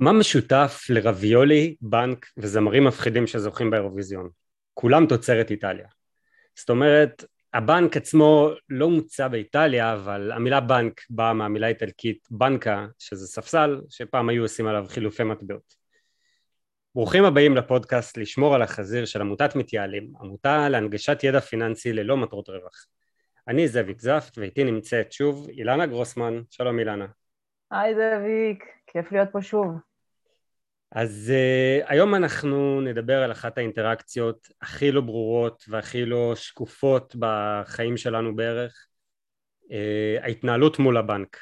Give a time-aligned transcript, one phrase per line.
[0.00, 4.30] מה משותף לרביולי, בנק וזמרים מפחידים שזוכים באירוויזיון?
[4.74, 5.86] כולם תוצרת איטליה.
[6.54, 13.26] זאת אומרת, הבנק עצמו לא מוצע באיטליה, אבל המילה בנק באה מהמילה האיטלקית בנקה, שזה
[13.26, 15.74] ספסל, שפעם היו עושים עליו חילופי מטבעות.
[16.94, 22.48] ברוכים הבאים לפודקאסט לשמור על החזיר של עמותת מתייעלים, עמותה להנגשת ידע פיננסי ללא מטרות
[22.48, 22.86] רווח.
[23.48, 27.06] אני זאביק זפט ואיתי נמצאת שוב אילנה גרוסמן, שלום אילנה.
[27.70, 29.89] היי זאביק, כיף להיות פה שוב.
[30.92, 37.96] אז uh, היום אנחנו נדבר על אחת האינטראקציות הכי לא ברורות והכי לא שקופות בחיים
[37.96, 38.86] שלנו בערך,
[39.64, 41.36] uh, ההתנהלות מול הבנק.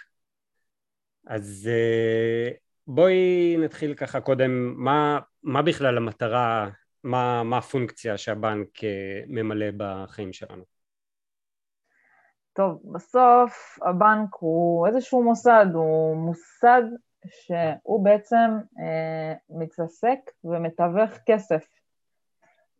[1.26, 6.70] אז uh, בואי נתחיל ככה קודם, מה, מה בכלל המטרה,
[7.04, 8.82] מה, מה הפונקציה שהבנק uh,
[9.26, 10.64] ממלא בחיים שלנו?
[12.52, 16.82] טוב, בסוף הבנק הוא איזשהו מוסד, הוא מוסד
[17.26, 21.66] שהוא בעצם אה, מתעסק ומתווך כסף.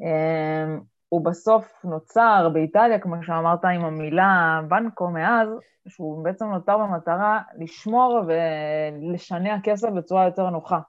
[0.02, 0.76] אה,
[1.08, 5.48] הוא בסוף נוצר באיטליה, כמו שאמרת עם המילה בנקו מאז,
[5.88, 10.80] שהוא בעצם נותר במטרה לשמור ולשנע כסף בצורה יותר נוחה,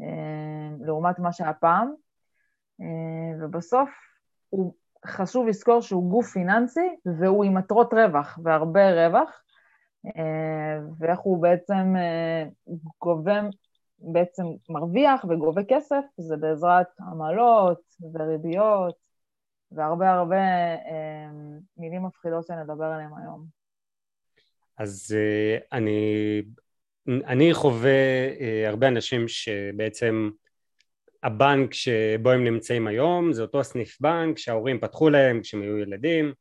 [0.00, 0.06] אה,
[0.80, 1.92] לעומת מה שהיה פעם.
[2.80, 3.90] אה, ובסוף
[4.48, 4.74] הוא
[5.06, 9.42] חשוב לזכור שהוא גוף פיננסי והוא עם מטרות רווח, והרבה רווח,
[10.98, 12.44] ואיך הוא בעצם אה,
[13.00, 13.40] גובה,
[13.98, 17.80] בעצם מרוויח וגובה כסף, זה בעזרת עמלות
[18.12, 18.94] וריביות
[19.72, 20.36] והרבה הרבה
[20.74, 21.28] אה,
[21.76, 23.46] מילים מפחידות שנדבר עליהן היום.
[24.78, 25.16] אז
[25.72, 26.42] אני,
[27.08, 27.90] אני חווה
[28.66, 30.30] הרבה אנשים שבעצם
[31.22, 36.26] הבנק שבו הם נמצאים היום זה אותו סניף בנק שההורים פתחו להם כשהם היו ילדים
[36.26, 36.32] אה,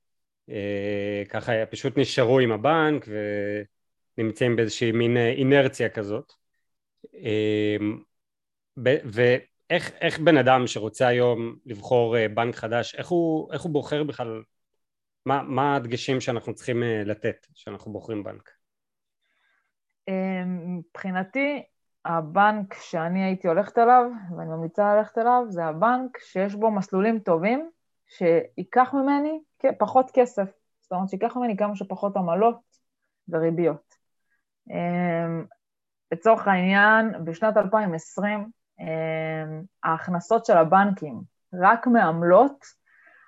[1.29, 3.05] ככה פשוט נשארו עם הבנק
[4.17, 6.33] ונמצאים באיזושהי מין אה, אינרציה כזאת
[7.15, 7.77] אה,
[8.77, 14.43] ואיך בן אדם שרוצה היום לבחור בנק חדש איך הוא, איך הוא בוחר בכלל
[15.25, 18.49] מה, מה הדגשים שאנחנו צריכים לתת כשאנחנו בוחרים בנק?
[20.65, 21.63] מבחינתי
[22.05, 24.05] הבנק שאני הייתי הולכת אליו
[24.37, 27.69] ואני ממליצה ללכת אליו זה הבנק שיש בו מסלולים טובים
[28.07, 29.39] שייקח ממני
[29.79, 30.49] פחות כסף,
[30.81, 32.59] זאת אומרת שיקח ממני כמה שפחות עמלות
[33.29, 33.93] וריביות.
[34.69, 35.45] אמ,
[36.11, 41.21] לצורך העניין, בשנת 2020 אמ, ההכנסות של הבנקים
[41.53, 42.65] רק מעמלות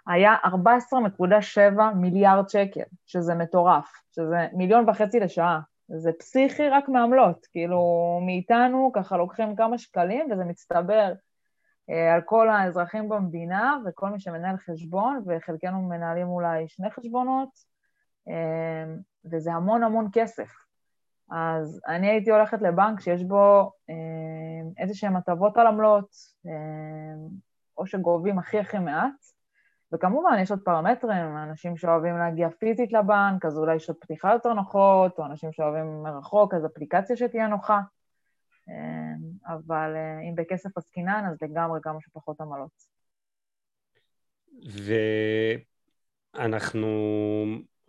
[0.08, 5.60] היה 14.7 מיליארד שקל, שזה מטורף, שזה מיליון וחצי לשעה.
[5.88, 7.82] זה פסיכי רק מעמלות, כאילו
[8.26, 11.14] מאיתנו ככה לוקחים כמה שקלים וזה מצטבר
[12.16, 17.50] על כל האזרחים במדינה וכל מי שמנהל חשבון, וחלקנו מנהלים אולי שני חשבונות,
[18.28, 18.94] אה,
[19.32, 20.50] וזה המון המון כסף.
[21.32, 23.96] אז אני הייתי הולכת לבנק שיש בו אה,
[24.78, 26.10] איזה שהן הטבות על עמלות,
[27.78, 29.12] או שגובים הכי הכי מעט,
[29.94, 34.54] וכמובן יש עוד פרמטרים, אנשים שאוהבים להגיע פיזית לבנק, אז אולי יש עוד פתיחה יותר
[34.54, 37.80] נוחות, או אנשים שאוהבים מרחוק, אז אפליקציה שתהיה נוחה.
[38.70, 43.00] אמ, אבל אה, אם בכסף עסקינן, אז לגמרי כמה שפחות עמלות.
[46.36, 46.88] ואנחנו,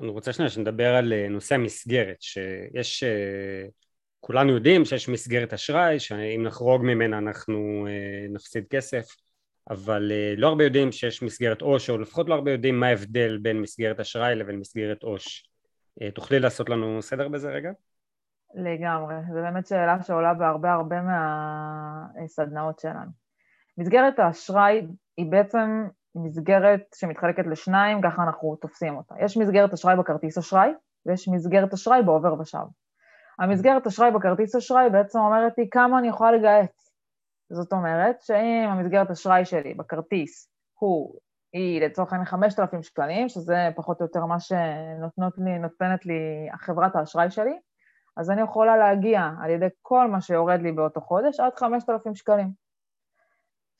[0.00, 3.66] אני רוצה שנייה שנדבר על אה, נושא המסגרת, שיש, אה,
[4.20, 7.86] כולנו יודעים שיש מסגרת אשראי, שאם נחרוג ממנה אנחנו
[8.28, 9.06] נפסיד כסף,
[9.70, 13.60] אבל לא הרבה יודעים שיש מסגרת עו"ש, או לפחות לא הרבה יודעים מה ההבדל בין
[13.60, 15.50] מסגרת אשראי לבין מסגרת עו"ש.
[16.14, 17.70] תוכלי לעשות לנו סדר בזה רגע?
[18.55, 23.11] לגמרי, זו באמת שאלה שעולה בהרבה הרבה מהסדנאות שלנו.
[23.78, 29.15] מסגרת האשראי היא בעצם מסגרת שמתחלקת לשניים, ככה אנחנו תופסים אותה.
[29.21, 30.71] יש מסגרת אשראי בכרטיס אשראי,
[31.06, 32.59] ויש מסגרת אשראי בעובר ושב.
[33.39, 36.93] המסגרת אשראי בכרטיס אשראי בעצם אומרת לי כמה אני יכולה לגייס.
[37.53, 41.15] זאת אומרת שאם המסגרת אשראי שלי בכרטיס הוא,
[41.53, 47.59] היא לצורך העניין 5,000 שקלים, שזה פחות או יותר מה שנותנת לי חברת האשראי שלי,
[48.16, 52.53] אז אני יכולה להגיע על ידי כל מה שיורד לי באותו חודש עד 5,000 שקלים.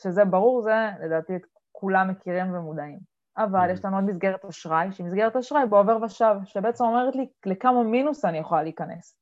[0.03, 1.43] שזה ברור, זה לדעתי את
[1.73, 2.99] כולם מכירים ומודעים.
[3.37, 7.82] אבל יש לנו עוד מסגרת אשראי, שהיא מסגרת אשראי בעובר ושב, שבעצם אומרת לי לכמה
[7.82, 9.17] מינוס אני יכולה להיכנס.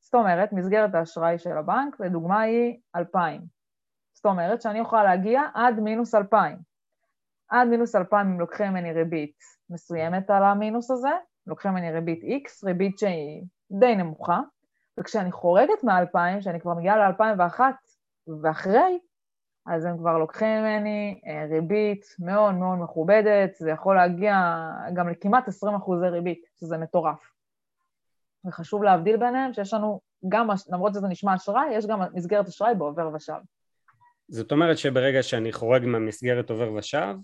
[0.00, 3.42] זאת אומרת, מסגרת האשראי של הבנק, לדוגמה, היא 2,000.
[4.14, 6.58] זאת אומרת שאני יכולה להגיע עד מינוס 2,000.
[7.48, 9.36] עד מינוס 2,000 אם לוקחים ממני ריבית
[9.70, 11.12] מסוימת על המינוס הזה,
[11.46, 13.44] לוקחים ממני ריבית X, ריבית שהיא
[13.78, 14.40] די נמוכה,
[15.00, 17.60] וכשאני חורגת מ-2000, שאני כבר מגיעה ל-2001
[18.42, 18.98] ואחרי,
[19.66, 24.34] אז הם כבר לוקחים ממני אה, ריבית מאוד מאוד מכובדת, זה יכול להגיע
[24.94, 27.30] גם לכמעט 20 אחוזי ריבית, שזה מטורף.
[28.46, 33.10] וחשוב להבדיל ביניהם, שיש לנו גם, למרות שזה נשמע אשראי, יש גם מסגרת אשראי בעובר
[33.14, 33.32] ושב.
[34.28, 37.14] זאת אומרת שברגע שאני חורג מהמסגרת עובר ושב,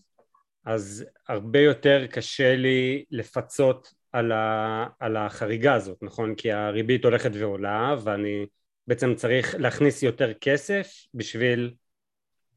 [0.67, 6.35] אז הרבה יותר קשה לי לפצות על, ה, על החריגה הזאת, נכון?
[6.35, 8.47] כי הריבית הולכת ועולה ואני
[8.87, 11.75] בעצם צריך להכניס יותר כסף בשביל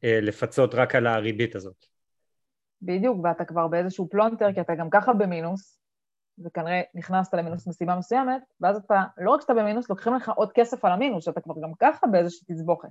[0.04, 1.86] אה, לפצות רק על הריבית הזאת.
[2.82, 5.78] בדיוק, ואתה כבר באיזשהו פלונטר, כי אתה גם ככה במינוס,
[6.44, 10.84] וכנראה נכנסת למינוס מסיבה מסוימת, ואז אתה, לא רק שאתה במינוס, לוקחים לך עוד כסף
[10.84, 12.88] על המינוס, שאתה כבר גם ככה באיזושהי תסבוכת.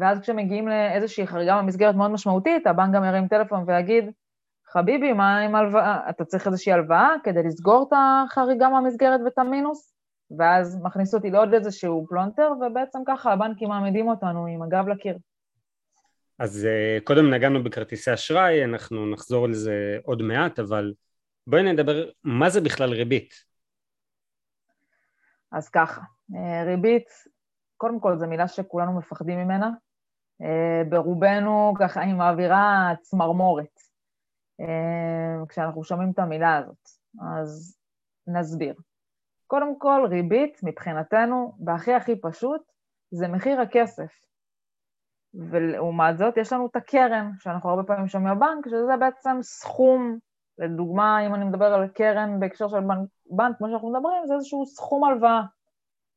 [0.00, 4.04] ואז כשמגיעים לאיזושהי חריגה במסגרת מאוד משמעותית, הבנק גם ירים טלפון ויגיד,
[4.76, 6.10] חביבי, מה עם הלוואה?
[6.10, 9.94] אתה צריך איזושהי הלוואה כדי לסגור את החריגה מהמסגרת ואת המינוס?
[10.38, 15.18] ואז מכניס אותי לעוד איזשהו פלונטר, ובעצם ככה הבנקים מעמידים אותנו עם הגב לקיר.
[16.38, 20.94] אז אה, קודם נגענו בכרטיסי אשראי, אנחנו נחזור לזה עוד מעט, אבל
[21.46, 23.34] בואי נדבר, מה זה בכלל ריבית?
[25.52, 26.00] אז ככה,
[26.36, 27.08] אה, ריבית,
[27.76, 29.70] קודם כל זו מילה שכולנו מפחדים ממנה.
[30.42, 33.73] אה, ברובנו ככה היא מעבירה צמרמורת
[35.48, 36.88] כשאנחנו שומעים את המילה הזאת,
[37.34, 37.78] אז
[38.26, 38.74] נסביר.
[39.46, 42.62] קודם כל, ריבית מבחינתנו, בהכי הכי פשוט,
[43.10, 44.12] זה מחיר הכסף.
[45.34, 50.18] ולעומת זאת, יש לנו את הקרן, שאנחנו הרבה פעמים שומעים בבנק, שזה בעצם סכום,
[50.58, 54.66] לדוגמה, אם אני מדבר על קרן בהקשר של בנק, בנק, כמו שאנחנו מדברים, זה איזשהו
[54.66, 55.42] סכום הלוואה.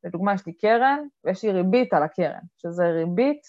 [0.04, 3.42] לדוגמה, יש לי קרן ויש לי ריבית על הקרן, שזה ריבית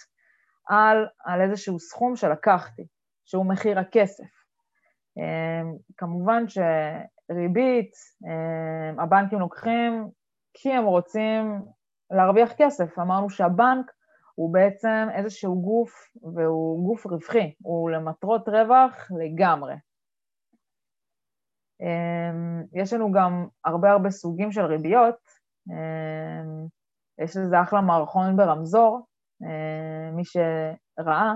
[0.68, 2.86] על, על איזשהו סכום שלקחתי,
[3.24, 4.37] שהוא מחיר הכסף.
[5.18, 7.92] אמ, כמובן שריבית,
[8.26, 10.08] אמ, הבנקים לוקחים
[10.54, 11.62] כי הם רוצים
[12.10, 12.98] להרוויח כסף.
[12.98, 13.90] אמרנו שהבנק
[14.34, 15.92] הוא בעצם איזשהו גוף,
[16.34, 19.74] והוא גוף רווחי, הוא למטרות רווח לגמרי.
[21.80, 25.38] אמ, יש לנו גם הרבה הרבה סוגים של ריביות,
[27.18, 29.06] יש לזה אחלה מערכון ברמזור,
[30.12, 30.74] מי שראה,
[31.08, 31.34] אה,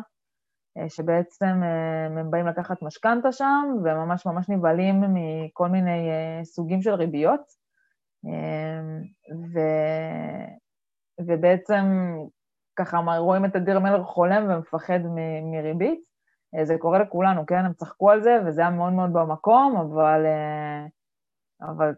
[0.89, 6.95] שבעצם אה, הם באים לקחת משכנתה שם, וממש ממש נבהלים מכל מיני אה, סוגים של
[6.95, 7.63] ריביות.
[9.55, 9.61] ו...
[11.27, 11.85] ובעצם
[12.77, 15.17] ככה רואים את אדיר מלר חולם ומפחד מ...
[15.53, 16.01] מריבית.
[16.63, 17.65] זה קורה לכולנו, כן?
[17.65, 20.27] הם צחקו על זה, וזה היה מאוד מאוד במקום, אבל,
[21.63, 21.95] אבל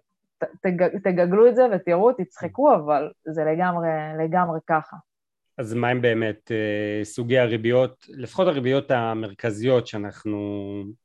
[0.61, 0.99] תג...
[0.99, 3.89] תגגלו את זה ותראו, תצחקו, אבל זה לגמרי,
[4.19, 4.97] לגמרי ככה.
[5.59, 10.39] אז מה הם באמת אה, סוגי הריביות, לפחות הריביות המרכזיות שאנחנו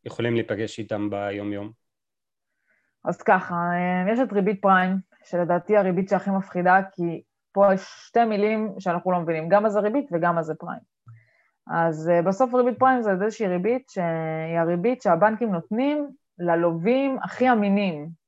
[0.05, 1.71] יכולים להיפגש איתן ביום יום?
[3.05, 8.25] אז ככה, אה, יש את ריבית פריים, שלדעתי הריבית שהכי מפחידה, כי פה יש שתי
[8.25, 10.81] מילים שאנחנו לא מבינים, גם מה זה ריבית וגם מה זה פריים.
[11.67, 16.09] אז אה, בסוף ריבית פריים זה איזושהי ריבית שהיא הריבית שהבנקים נותנים
[16.39, 18.19] ללווים הכי אמינים.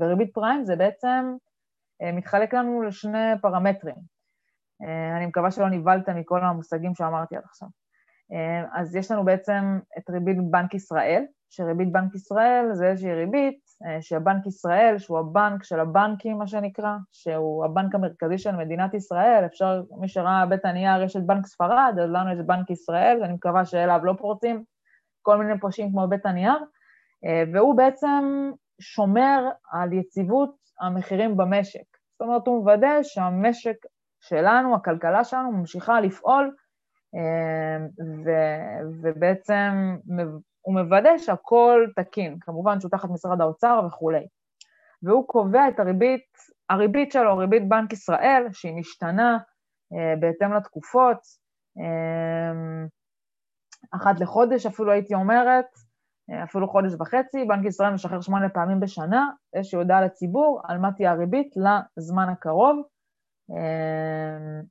[0.00, 1.34] וריבית פריים זה בעצם
[2.02, 3.94] מתחלק לנו לשני פרמטרים.
[4.82, 7.68] אה, אני מקווה שלא נבהלת מכל המושגים שאמרתי עד עכשיו.
[8.32, 13.60] אה, אז יש לנו בעצם את ריבית בנק ישראל, שריבית בנק ישראל זה איזושהי ריבית
[13.86, 19.42] אה, שבנק ישראל, שהוא הבנק של הבנקים, מה שנקרא, שהוא הבנק המרכזי של מדינת ישראל,
[19.46, 23.32] אפשר, מי שראה בית הנייר, יש את בנק ספרד, אז לנו יש בנק ישראל, ואני
[23.32, 24.64] מקווה שאליו לא פורצים
[25.22, 26.58] כל מיני פושעים כמו בית הנייר,
[27.52, 28.50] והוא בעצם
[28.80, 31.82] שומר על יציבות המחירים במשק.
[32.12, 33.76] זאת אומרת, הוא מוודא שהמשק
[34.20, 36.54] שלנו, הכלכלה שלנו, ממשיכה לפעול,
[37.14, 37.86] אה,
[38.24, 38.30] ו,
[39.02, 39.96] ובעצם
[40.60, 44.26] הוא מוודא שהכל תקין, כמובן שהוא תחת משרד האוצר וכולי.
[45.02, 46.26] והוא קובע את הריבית,
[46.70, 49.38] הריבית שלו, ריבית בנק ישראל, שהיא משתנה
[49.92, 51.18] אה, בהתאם לתקופות,
[51.78, 52.86] אה,
[53.92, 55.66] אחת לחודש אפילו הייתי אומרת,
[56.44, 61.10] אפילו חודש וחצי, בנק ישראל משחרר שמונה פעמים בשנה, יש הודעה לציבור על מה תהיה
[61.10, 61.54] הריבית
[61.96, 62.82] לזמן הקרוב.
[63.50, 64.62] אמ,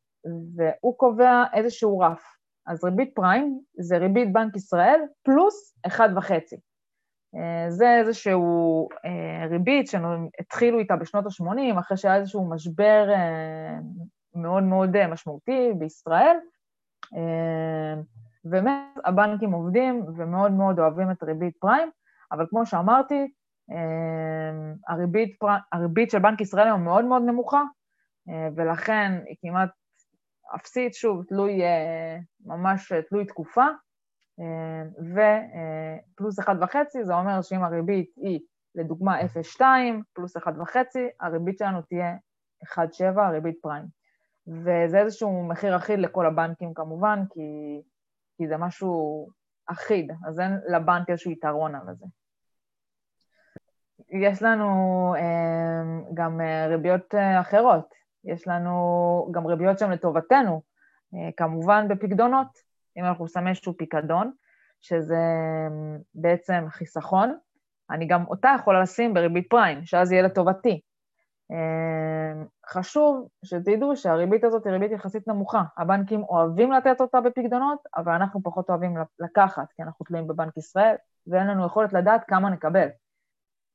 [0.55, 2.23] והוא קובע איזשהו רף.
[2.67, 6.01] אז ריבית פריים זה ריבית בנק ישראל פלוס 1.5.
[7.35, 13.77] אה, זה איזשהו אה, ריבית שהתחילו איתה בשנות ה-80, אחרי שהיה איזשהו משבר אה,
[14.35, 16.37] מאוד מאוד משמעותי בישראל,
[18.45, 21.89] ובאמת הבנקים עובדים ומאוד מאוד אוהבים את ריבית פריים,
[22.31, 23.31] אבל כמו שאמרתי,
[24.87, 25.37] הריבית,
[25.71, 27.63] הריבית של בנק ישראל היום מאוד מאוד נמוכה,
[28.55, 29.69] ולכן היא כמעט
[30.55, 33.65] אפסית, שוב, תלוי, אה, ממש תלוי תקופה,
[34.39, 38.39] אה, ופלוס אחד וחצי, זה אומר שאם הריבית היא
[38.75, 39.61] לדוגמה 0.2
[40.13, 42.15] פלוס אחד וחצי, הריבית שלנו תהיה
[42.65, 43.85] 1.7, הריבית פריים.
[44.47, 47.41] וזה איזשהו מחיר אחיד לכל הבנקים כמובן, כי,
[48.37, 49.27] כי זה משהו
[49.67, 52.05] אחיד, אז אין לבנק איזשהו יתרון על זה.
[54.11, 55.81] יש לנו אה,
[56.13, 60.61] גם אה, ריביות אה, אחרות, יש לנו גם ריביות שהן לטובתנו,
[61.37, 62.47] כמובן בפקדונות,
[62.97, 64.31] אם אנחנו שמים איזשהו פיקדון,
[64.81, 65.23] שזה
[66.15, 67.37] בעצם חיסכון,
[67.91, 70.81] אני גם אותה יכולה לשים בריבית פריים, שאז יהיה לטובתי.
[72.69, 75.63] חשוב שתדעו שהריבית הזאת היא ריבית יחסית נמוכה.
[75.77, 80.95] הבנקים אוהבים לתת אותה בפקדונות, אבל אנחנו פחות אוהבים לקחת, כי אנחנו תלויים בבנק ישראל,
[81.27, 82.87] ואין לנו יכולת לדעת כמה נקבל.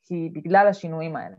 [0.05, 1.37] כי בגלל השינויים האלה.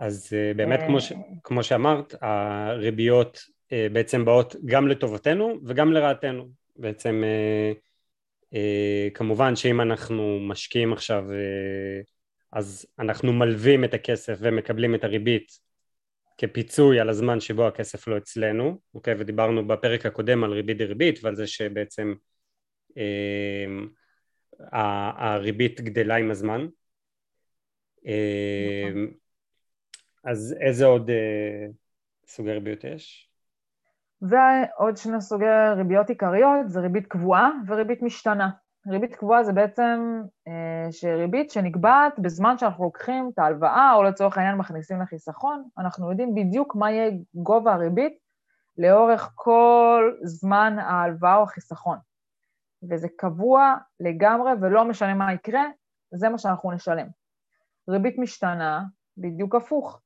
[0.00, 1.18] אז אה, באמת, כמו, ש, אה.
[1.44, 3.40] כמו שאמרת, הריביות
[3.72, 6.48] אה, בעצם באות גם לטובתנו וגם לרעתנו.
[6.76, 7.22] בעצם,
[9.14, 11.24] כמובן שאם אנחנו משקיעים עכשיו,
[12.52, 15.52] אז אנחנו מלווים את הכסף ומקבלים את הריבית
[16.38, 19.14] כפיצוי על הזמן שבו הכסף לא אצלנו, אוקיי?
[19.18, 22.14] ודיברנו בפרק הקודם על ריבית דריבית ועל זה שבעצם
[24.72, 26.66] הריבית גדלה עם הזמן,
[28.02, 29.20] נכון.
[30.24, 31.66] אז איזה עוד אה,
[32.26, 33.30] סוגי ריביות יש?
[34.22, 35.44] ועוד שני סוגי
[35.76, 38.50] ריביות עיקריות זה ריבית קבועה וריבית משתנה.
[38.86, 44.56] ריבית קבועה זה בעצם אה, שריבית שנקבעת בזמן שאנחנו לוקחים את ההלוואה, או לצורך העניין
[44.56, 48.18] מכניסים לחיסכון, אנחנו יודעים בדיוק מה יהיה גובה הריבית
[48.78, 51.98] לאורך כל זמן ההלוואה או החיסכון.
[52.90, 55.62] וזה קבוע לגמרי ולא משנה מה יקרה,
[56.14, 57.06] זה מה שאנחנו נשלם.
[57.88, 58.82] ריבית משתנה,
[59.16, 60.00] בדיוק הפוך.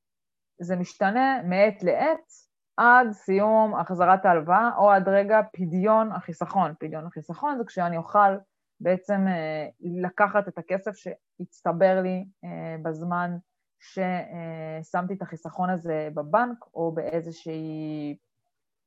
[0.59, 2.31] זה משתנה מעת לעת
[2.77, 6.73] עד סיום החזרת ההלוואה או עד רגע פדיון החיסכון.
[6.79, 8.37] פדיון החיסכון זה כשאני אוכל
[8.79, 13.37] בעצם אה, לקחת את הכסף שהצטבר לי אה, בזמן
[13.79, 18.17] ששמתי את החיסכון הזה בבנק או באיזושהי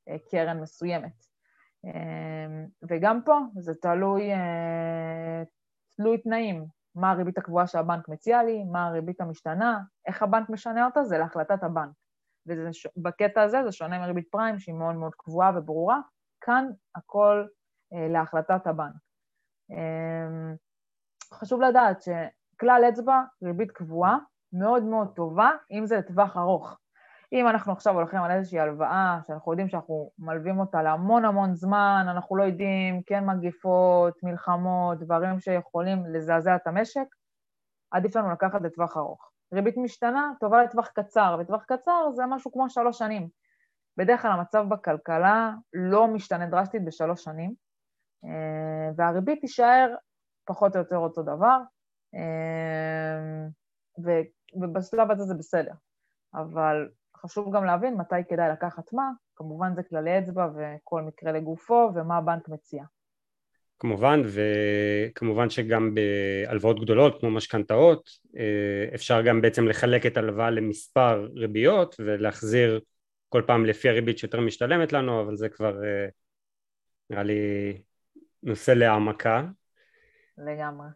[0.09, 1.29] אה, קרן מסוימת.
[2.91, 4.31] וגם פה זה תלוי,
[5.97, 6.67] תלוי תנאים,
[7.01, 11.63] מה הריבית הקבועה שהבנק מציע לי, מה הריבית המשתנה, איך הבנק משנה אותה, זה להחלטת
[11.63, 11.91] הבנק.
[12.97, 16.01] ובקטע הזה זה שונה מריבית פריים שהיא מאוד מאוד קבועה וברורה,
[16.41, 17.47] כאן הכל
[17.93, 18.95] אה, להחלטת הבנק.
[19.71, 20.55] אה,
[21.35, 24.19] חשוב לדעת שכלל אצבע, ריבית קבועה,
[24.53, 26.79] מאוד מאוד טובה, אם זה לטווח ארוך.
[27.33, 32.07] אם אנחנו עכשיו הולכים על איזושהי הלוואה, שאנחנו יודעים שאנחנו מלווים אותה להמון המון זמן,
[32.09, 37.07] אנחנו לא יודעים, כן מגיפות, מלחמות, דברים שיכולים לזעזע את המשק,
[37.91, 39.31] עדיף לנו לקחת לטווח ארוך.
[39.55, 43.29] ריבית משתנה, טובה לטווח קצר, וטווח קצר זה משהו כמו שלוש שנים.
[43.97, 47.55] בדרך כלל המצב בכלכלה לא משתנה דרסטית בשלוש שנים,
[48.25, 49.95] אה, והריבית תישאר
[50.45, 51.61] פחות או יותר אותו דבר,
[52.15, 53.47] אה,
[54.55, 55.73] ובשלב הזה זה בסדר.
[56.35, 56.89] אבל
[57.23, 62.17] חשוב גם להבין מתי כדאי לקחת מה, כמובן זה כללי אצבע וכל מקרה לגופו ומה
[62.17, 62.85] הבנק מציע.
[63.79, 71.29] כמובן, וכמובן שגם בהלוואות גדולות כמו משכנתאות אה, אפשר גם בעצם לחלק את ההלוואה למספר
[71.35, 72.81] ריביות ולהחזיר
[73.29, 76.09] כל פעם לפי הריבית שיותר משתלמת לנו, אבל זה כבר אה,
[77.11, 77.39] נראה לי
[78.43, 79.45] נושא להעמקה.
[80.39, 80.87] לגמרי.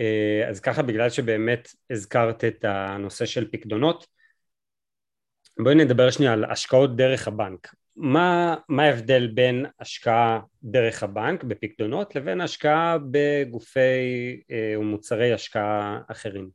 [0.00, 4.06] אה, אז ככה בגלל שבאמת הזכרת את הנושא של פקדונות
[5.62, 7.74] בואי נדבר שנייה על השקעות דרך הבנק.
[7.96, 16.50] מה, ההבדל בין השקעה דרך הבנק בפקדונות לבין השקעה בגופי אה, ומוצרי השקעה אחרים?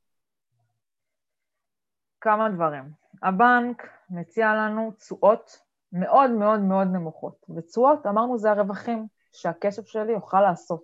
[2.22, 2.84] כמה דברים.
[3.24, 5.58] הבנק מציע לנו תשואות
[5.94, 10.84] מאוד מאוד מאוד נמוכות, ותשואות, אמרנו, זה הרווחים שהכסף שלי יוכל לעשות.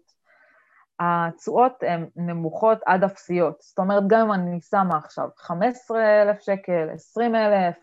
[0.99, 7.73] התשואות הן נמוכות עד אפסיות, זאת אומרת, גם אם אני שמה עכשיו 15,000 שקל, 20,000,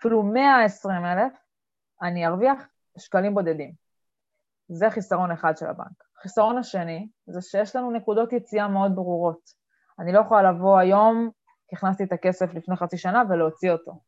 [0.00, 1.32] אפילו 120 אלף,
[2.02, 3.72] אני ארוויח שקלים בודדים.
[4.68, 6.04] זה חיסרון אחד של הבנק.
[6.22, 9.40] חיסרון השני זה שיש לנו נקודות יציאה מאוד ברורות.
[9.98, 11.30] אני לא יכולה לבוא היום,
[11.72, 14.00] הכנסתי את הכסף לפני חצי שנה ולהוציא אותו.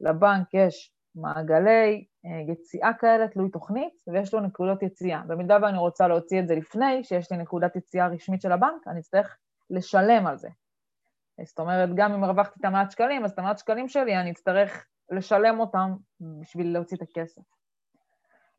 [0.00, 5.22] לבנק יש מעגלי אה, יציאה כאלה, תלוי תוכנית, ויש לו נקודות יציאה.
[5.26, 9.00] במידה ואני רוצה להוציא את זה לפני, שיש לי נקודת יציאה רשמית של הבנק, אני
[9.00, 9.36] אצטרך
[9.70, 10.48] לשלם על זה.
[11.44, 14.86] זאת אומרת, גם אם הרווחתי את המעט שקלים, אז את המעט שקלים שלי אני אצטרך
[15.12, 17.42] לשלם אותם בשביל להוציא את הכסף.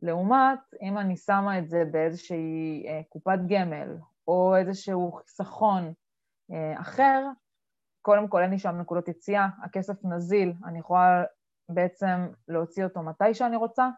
[0.02, 5.94] לעומת, אם אני שמה את זה באיזושהי אה, קופת גמל או איזשהו חיסכון
[6.52, 7.28] אה, אחר,
[8.02, 11.24] קודם כל אין לי שם נקודות יציאה, הכסף נזיל, אני יכולה
[11.70, 13.90] בעצם להוציא אותו מתי שאני רוצה,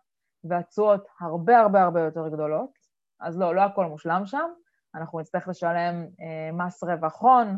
[0.43, 2.69] והתשואות הרבה הרבה הרבה יותר גדולות,
[3.19, 4.49] אז לא, לא הכל מושלם שם,
[4.95, 7.57] אנחנו נצטרך לשלם אה, מס רווח הון,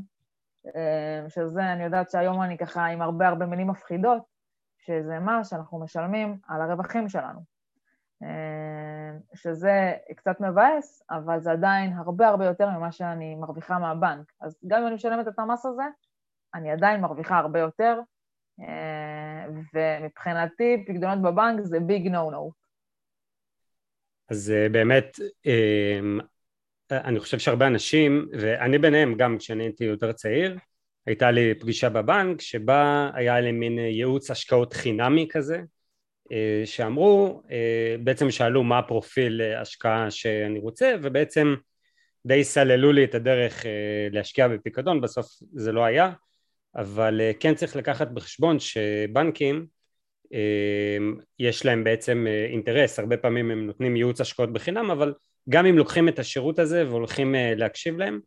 [0.75, 4.36] אה, שזה, אני יודעת שהיום אני ככה עם הרבה הרבה מילים מפחידות,
[4.87, 7.39] שזה מה שאנחנו משלמים על הרווחים שלנו.
[8.23, 14.31] אה, שזה קצת מבאס, אבל זה עדיין הרבה הרבה יותר ממה שאני מרוויחה מהבנק.
[14.41, 15.83] אז גם אם אני משלמת את המס הזה,
[16.53, 17.99] אני עדיין מרוויחה הרבה יותר,
[19.73, 22.51] ומבחינתי פקדונות בבנק זה ביג נו נו.
[24.29, 25.19] אז באמת,
[26.91, 30.57] אני חושב שהרבה אנשים, ואני ביניהם גם כשאני הייתי יותר צעיר,
[31.07, 35.61] הייתה לי פגישה בבנק שבה היה לי מין ייעוץ השקעות חינמי כזה,
[36.31, 41.55] אה, שאמרו, אה, בעצם שאלו מה הפרופיל השקעה שאני רוצה ובעצם
[42.25, 43.71] די סללו לי את הדרך אה,
[44.11, 46.11] להשקיע בפיקדון, בסוף זה לא היה,
[46.75, 49.65] אבל כן צריך לקחת בחשבון שבנקים
[51.39, 55.13] יש להם בעצם אינטרס, הרבה פעמים הם נותנים ייעוץ השקעות בחינם, אבל
[55.49, 58.19] גם אם לוקחים את השירות הזה והולכים להקשיב להם,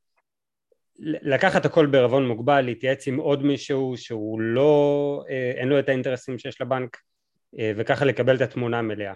[1.02, 5.25] לקחת הכל בערבון מוגבל, להתייעץ עם עוד מישהו שהוא לא,
[5.57, 6.97] אין לו את האינטרסים שיש לבנק
[7.59, 9.14] אה, וככה לקבל את התמונה המלאה.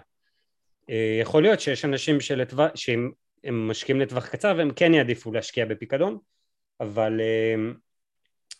[0.89, 3.11] אה, יכול להיות שיש אנשים שלטווח, שהם
[3.45, 6.17] משקיעים לטווח קצר והם כן יעדיפו להשקיע בפיקדון,
[6.79, 7.55] אבל אה,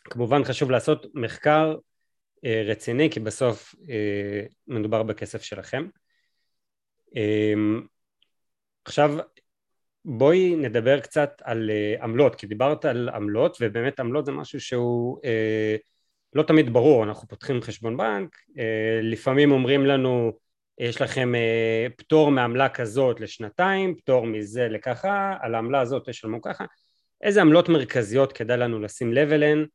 [0.03, 1.75] כמובן חשוב לעשות מחקר
[2.65, 3.75] רציני כי בסוף
[4.67, 5.88] מדובר בכסף שלכם.
[8.86, 9.17] עכשיו
[10.07, 11.69] בואי נדבר קצת על
[12.01, 15.19] עמלות, כי דיברת על עמלות ובאמת עמלות זה משהו שהוא
[16.35, 20.31] לא תמיד ברור, אנחנו פותחים חשבון בנק, אה, לפעמים אומרים לנו
[20.77, 26.65] יש לכם אה, פטור מעמלה כזאת לשנתיים, פטור מזה לככה, על העמלה הזאת תשלמו ככה,
[27.21, 29.65] איזה עמלות מרכזיות כדאי לנו לשים לב אליהן,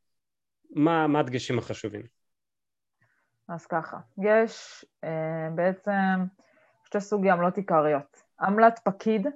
[0.75, 2.01] מה, הדגשים החשובים?
[3.49, 6.25] אז ככה, יש אה, בעצם
[6.85, 8.21] שתי סוגי עמלות עיקריות.
[8.41, 9.27] עמלת פקיד,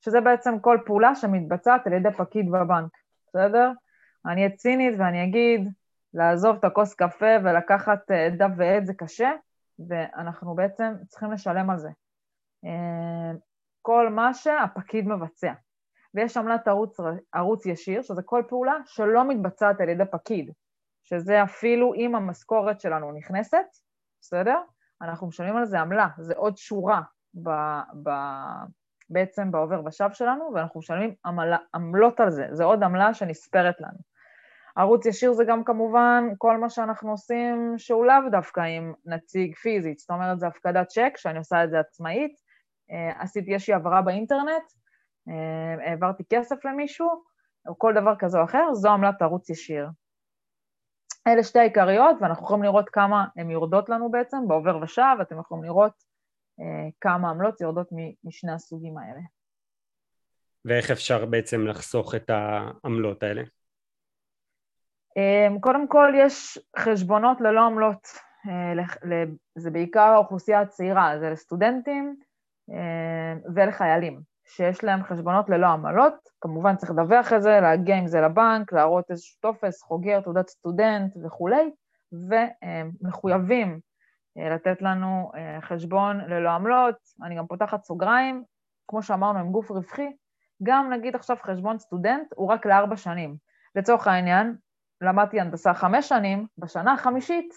[0.00, 2.90] שזה בעצם כל פעולה שמתבצעת על ידי פקיד בבנק,
[3.26, 3.70] בסדר?
[4.26, 5.68] אני אהיה צינית ואני אגיד,
[6.14, 9.30] לעזוב את הכוס קפה ולקחת אה, דף ועט זה קשה,
[9.88, 11.88] ואנחנו בעצם צריכים לשלם על זה.
[12.64, 13.32] אה,
[13.82, 15.52] כל מה שהפקיד מבצע.
[16.14, 16.96] ויש עמלת ערוץ,
[17.32, 20.52] ערוץ ישיר, שזה כל פעולה שלא מתבצעת על ידי פקיד,
[21.04, 23.66] שזה אפילו אם המשכורת שלנו נכנסת,
[24.20, 24.60] בסדר?
[25.02, 27.00] אנחנו משלמים על זה עמלה, זה עוד שורה
[27.34, 27.50] ב,
[28.02, 28.10] ב,
[29.10, 33.98] בעצם בעובר ושב שלנו, ואנחנו משלמים עמלה, עמלות על זה, זה עוד עמלה שנספרת לנו.
[34.76, 39.98] ערוץ ישיר זה גם כמובן כל מה שאנחנו עושים שהוא לאו דווקא עם נציג פיזית,
[39.98, 42.32] זאת אומרת זה הפקדת צ'ק, שאני עושה את זה עצמאית,
[42.90, 44.72] אה, עשיתי איזושהי העברה באינטרנט,
[45.28, 47.08] אה, העברתי כסף למישהו,
[47.68, 49.88] או כל דבר כזה או אחר, זו עמלת ערוץ ישיר.
[51.26, 55.64] אלה שתי העיקריות, ואנחנו יכולים לראות כמה הן יורדות לנו בעצם בעובר ושב, אתם יכולים
[55.64, 56.07] לראות
[57.00, 57.88] כמה עמלות יורדות
[58.24, 59.20] משני הסוגים האלה.
[60.64, 63.42] ואיך אפשר בעצם לחסוך את העמלות האלה?
[65.16, 68.08] אמ, קודם כל יש חשבונות ללא עמלות,
[68.48, 72.16] אה, זה בעיקר האוכלוסייה הצעירה, זה לסטודנטים
[72.70, 78.20] אה, ולחיילים, שיש להם חשבונות ללא עמלות, כמובן צריך לדווח את זה, להגיע עם זה
[78.20, 81.70] לבנק, להראות איזשהו טופס, חוגר, תעודת סטודנט וכולי,
[82.12, 83.87] ומחויבים אה,
[84.38, 88.44] לתת לנו חשבון ללא עמלות, אני גם פותחת סוגריים,
[88.88, 90.12] כמו שאמרנו, עם גוף רווחי,
[90.62, 93.36] גם נגיד עכשיו חשבון סטודנט הוא רק לארבע שנים.
[93.74, 94.56] לצורך העניין,
[95.00, 97.54] למדתי הנדסה חמש שנים, בשנה החמישית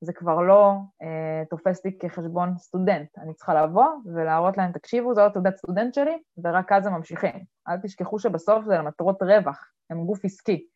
[0.00, 3.08] זה כבר לא אה, תופס לי כחשבון סטודנט.
[3.18, 7.44] אני צריכה לבוא ולהראות להם, תקשיבו, זו התעודת סטודנט שלי, ורק אז הם ממשיכים.
[7.68, 10.66] אל תשכחו שבסוף זה למטרות רווח, הם גוף עסקי.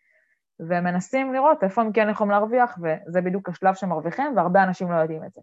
[0.60, 5.24] ומנסים לראות איפה הם כן יכולים להרוויח, וזה בדיוק השלב שמרוויחים, והרבה אנשים לא יודעים
[5.24, 5.40] את זה.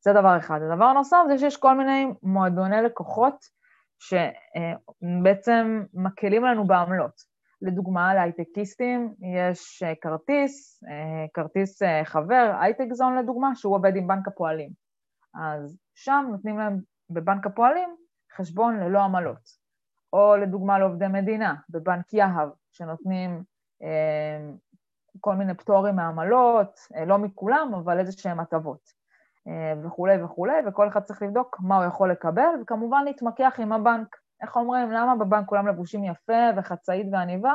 [0.00, 0.60] זה דבר אחד.
[0.62, 3.34] הדבר הנוסף זה שיש כל מיני מועדוני לקוחות
[3.98, 7.34] שבעצם מקלים לנו בעמלות.
[7.62, 14.08] לדוגמה, להייטקיסטים יש אה, כרטיס, אה, כרטיס אה, חבר, הייטק זון לדוגמה, שהוא עובד עם
[14.08, 14.70] בנק הפועלים.
[15.34, 17.96] אז שם נותנים להם בבנק הפועלים
[18.36, 19.64] חשבון ללא עמלות.
[20.12, 23.42] או לדוגמה לעובדי מדינה, בבנק יהב, שנותנים
[25.20, 28.80] כל מיני פטורים מעמלות, אה, לא מכולם, אבל איזה שהם הטבות.
[29.48, 34.16] אה, וכולי וכולי, וכל אחד צריך לבדוק מה הוא יכול לקבל, וכמובן להתמקח עם הבנק
[34.42, 37.54] איך אומרים, למה בבנק כולם לבושים יפה וחצאית ועניבה?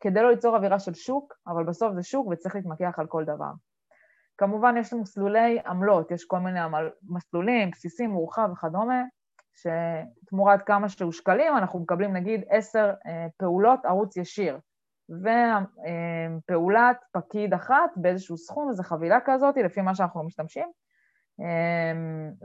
[0.00, 3.50] כדי לא ליצור אווירה של שוק, אבל בסוף זה שוק וצריך להתמקח על כל דבר.
[4.38, 9.02] כמובן יש מסלולי עמלות, יש כל מיני עמל, מסלולים, בסיסים, מורחב וכדומה,
[9.54, 14.58] שתמורת כמה שהוא שקלים אנחנו מקבלים נגיד עשר אה, פעולות ערוץ ישיר,
[15.10, 20.68] ופעולת פקיד אחת באיזשהו סכום, איזו חבילה כזאת, לפי מה שאנחנו משתמשים,
[21.40, 21.92] אה,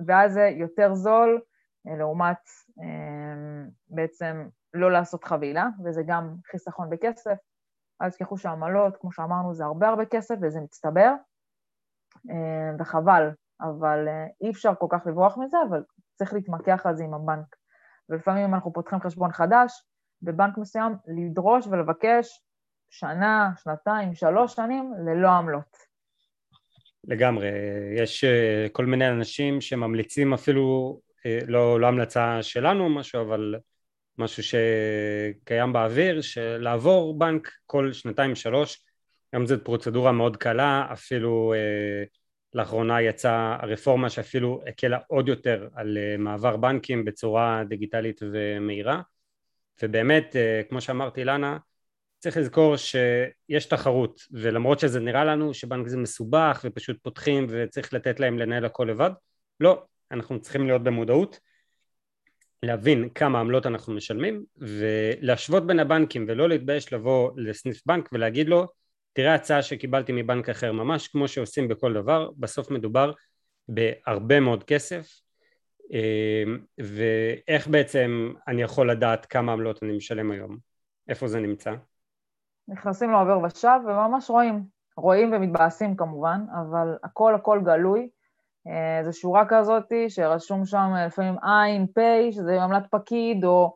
[0.06, 1.42] ואז זה יותר זול
[1.88, 2.38] אה, לעומת
[2.82, 7.38] אה, בעצם לא לעשות חבילה, וזה גם חיסכון בכסף.
[8.02, 11.14] אל תשכחו שעמלות, כמו שאמרנו, זה הרבה הרבה כסף וזה מצטבר,
[12.30, 14.08] אה, וחבל, אבל
[14.42, 15.84] אי אפשר כל כך לברוח מזה, אבל
[16.16, 17.56] צריך להתמקח על זה עם הבנק.
[18.10, 19.86] ולפעמים אנחנו פותחים חשבון חדש,
[20.22, 22.49] בבנק מסוים, לדרוש ולבקש
[22.90, 25.78] שנה, שנתיים, שלוש שנים, ללא עמלות.
[27.04, 27.50] לגמרי,
[27.96, 33.56] יש אה, כל מיני אנשים שממליצים אפילו, אה, לא, לא המלצה שלנו או משהו, אבל
[34.18, 38.84] משהו שקיים באוויר, שלעבור בנק כל שנתיים שלוש,
[39.34, 42.04] היום זו פרוצדורה מאוד קלה, אפילו אה,
[42.54, 49.02] לאחרונה יצאה הרפורמה שאפילו הקלה עוד יותר על אה, מעבר בנקים בצורה דיגיטלית ומהירה,
[49.84, 51.58] ובאמת, אה, כמו שאמרתי אילנה,
[52.20, 58.20] צריך לזכור שיש תחרות ולמרות שזה נראה לנו שבנק זה מסובך ופשוט פותחים וצריך לתת
[58.20, 59.12] להם לנהל הכל לבד
[59.60, 61.40] לא, אנחנו צריכים להיות במודעות
[62.64, 68.68] להבין כמה עמלות אנחנו משלמים ולהשוות בין הבנקים ולא להתבייש לבוא לסניף בנק ולהגיד לו
[69.14, 73.12] תראה הצעה שקיבלתי מבנק אחר ממש כמו שעושים בכל דבר בסוף מדובר
[73.68, 75.22] בהרבה מאוד כסף
[75.92, 80.58] אמ, ואיך בעצם אני יכול לדעת כמה עמלות אני משלם היום
[81.10, 81.72] איפה זה נמצא?
[82.70, 84.64] נכנסים לעובר ושב וממש רואים,
[84.98, 88.10] רואים ומתבאסים כמובן, אבל הכל הכל גלוי.
[88.68, 93.76] אה, זו שורה כזאת שרשום שם לפעמים עין, פ', שזה עמלת פקיד או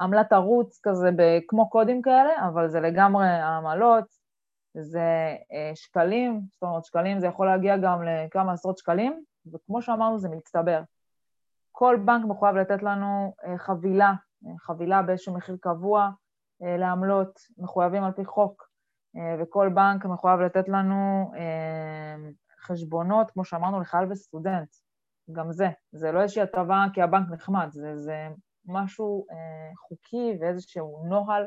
[0.00, 1.10] עמלת ערוץ כזה,
[1.48, 4.04] כמו קודים כאלה, אבל זה לגמרי העמלות,
[4.74, 10.18] זה אה, שקלים, זאת אומרת שקלים זה יכול להגיע גם לכמה עשרות שקלים, וכמו שאמרנו
[10.18, 10.82] זה מצטבר.
[11.72, 14.12] כל בנק מחויב לתת לנו אה, חבילה,
[14.58, 16.10] חבילה באיזשהו מחיר קבוע, אה,
[16.60, 18.68] לעמלות, מחויבים על פי חוק,
[19.16, 22.16] אה, וכל בנק מחויב לתת לנו אה,
[22.60, 24.68] חשבונות, כמו שאמרנו, לחייל וסטודנט.
[25.32, 28.28] גם זה, זה לא איזושהי הטבה כי הבנק נחמד, זה, זה
[28.66, 29.26] משהו
[29.88, 31.46] חוקי ואיזשהו נוהל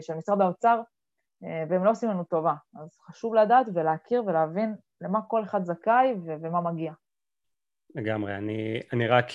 [0.00, 0.80] של משרד האוצר,
[1.40, 2.54] והם לא עושים לנו טובה.
[2.80, 6.92] אז חשוב לדעת ולהכיר ולהבין למה כל אחד זכאי ומה מגיע.
[7.94, 8.36] לגמרי.
[8.36, 9.26] אני, אני רק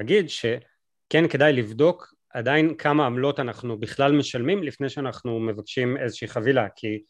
[0.00, 6.66] אגיד שכן כדאי לבדוק עדיין כמה עמלות אנחנו בכלל משלמים לפני שאנחנו מבקשים איזושהי חבילה
[6.76, 7.02] כי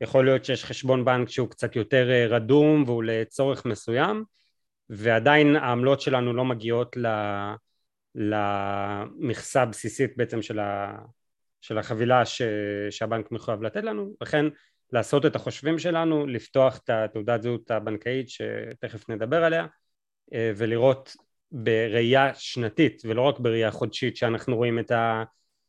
[0.00, 4.24] יכול להיות שיש חשבון בנק שהוא קצת יותר אה, רדום והוא לצורך מסוים
[4.88, 6.96] ועדיין העמלות שלנו לא מגיעות
[8.14, 10.98] למכסה הבסיסית בעצם של, ה,
[11.60, 12.42] של החבילה ש,
[12.90, 14.14] שהבנק מחויב לתת לנו.
[14.20, 14.46] לכן
[14.92, 19.66] לעשות את החושבים שלנו לפתוח את התעודת זהות הבנקאית שתכף נדבר עליה
[20.34, 21.16] אה, ולראות
[21.52, 24.92] בראייה שנתית ולא רק בראייה חודשית שאנחנו רואים את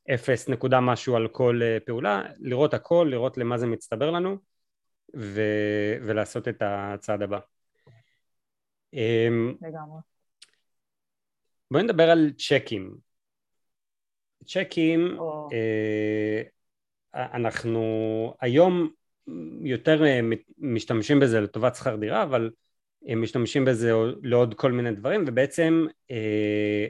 [0.07, 4.37] האפס נקודה משהו על כל אה, פעולה, לראות הכל, לראות למה זה מצטבר לנו
[5.15, 5.41] ו...
[6.01, 7.39] ולעשות את הצעד הבא.
[8.93, 9.99] אמ, לגמרי.
[11.71, 12.95] בואי נדבר על צ'קים.
[14.45, 15.49] צ'קים, או...
[15.53, 16.41] אה,
[17.13, 17.83] אנחנו
[18.41, 18.89] היום
[19.61, 20.19] יותר אה,
[20.57, 22.51] משתמשים בזה לטובת שכר דירה, אבל
[23.07, 26.87] הם משתמשים בזה לעוד כל מיני דברים ובעצם אה,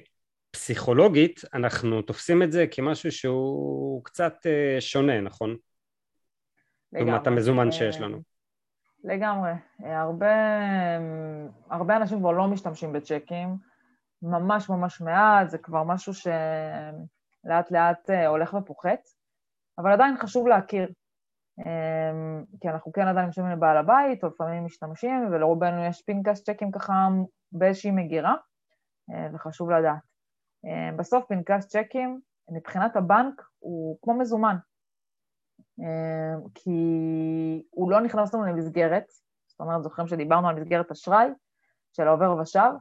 [0.52, 5.56] פסיכולוגית אנחנו תופסים את זה כמשהו שהוא קצת אה, שונה נכון?
[6.94, 7.12] לגמרי.
[7.12, 8.22] לעומת המזומן שיש לנו.
[9.04, 9.52] לגמרי.
[9.80, 10.36] הרבה,
[11.70, 13.58] הרבה אנשים כבר לא משתמשים בצ'קים,
[14.22, 19.00] ממש ממש מעט, זה כבר משהו שלאט לאט אה, הולך ופוחת,
[19.78, 20.90] אבל עדיין חשוב להכיר.
[21.60, 26.72] אמ, כי אנחנו כן עדיין משלמים לבעל הבית, או לפעמים משתמשים, ולרובנו יש פנקס צ'קים
[26.72, 27.08] ככה
[27.52, 28.36] באיזושהי מגירה,
[29.12, 30.00] אה, וחשוב לדעת.
[30.66, 32.20] אה, בסוף פנקס צ'קים,
[32.52, 34.56] מבחינת הבנק, הוא כמו מזומן,
[35.82, 36.72] אה, כי
[37.70, 39.06] הוא לא נכנס לנו למסגרת,
[39.48, 41.28] זאת אומרת, זוכרים שדיברנו על מסגרת אשראי
[41.92, 42.72] של העובר ושב,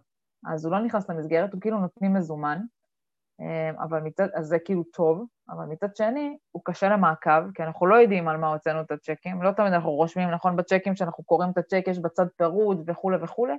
[0.53, 2.59] אז הוא לא נכנס למסגרת, הוא כאילו נותנים מזומן,
[3.78, 7.96] אבל מצד, אז זה כאילו טוב, אבל מצד שני, הוא קשה למעקב, כי אנחנו לא
[7.96, 11.59] יודעים על מה הוצאנו את הצ'קים, לא תמיד אנחנו רושמים, נכון, בצ'קים שאנחנו קוראים את
[11.59, 13.55] הצ'ק, יש בצד פירוד וכולי וכולי,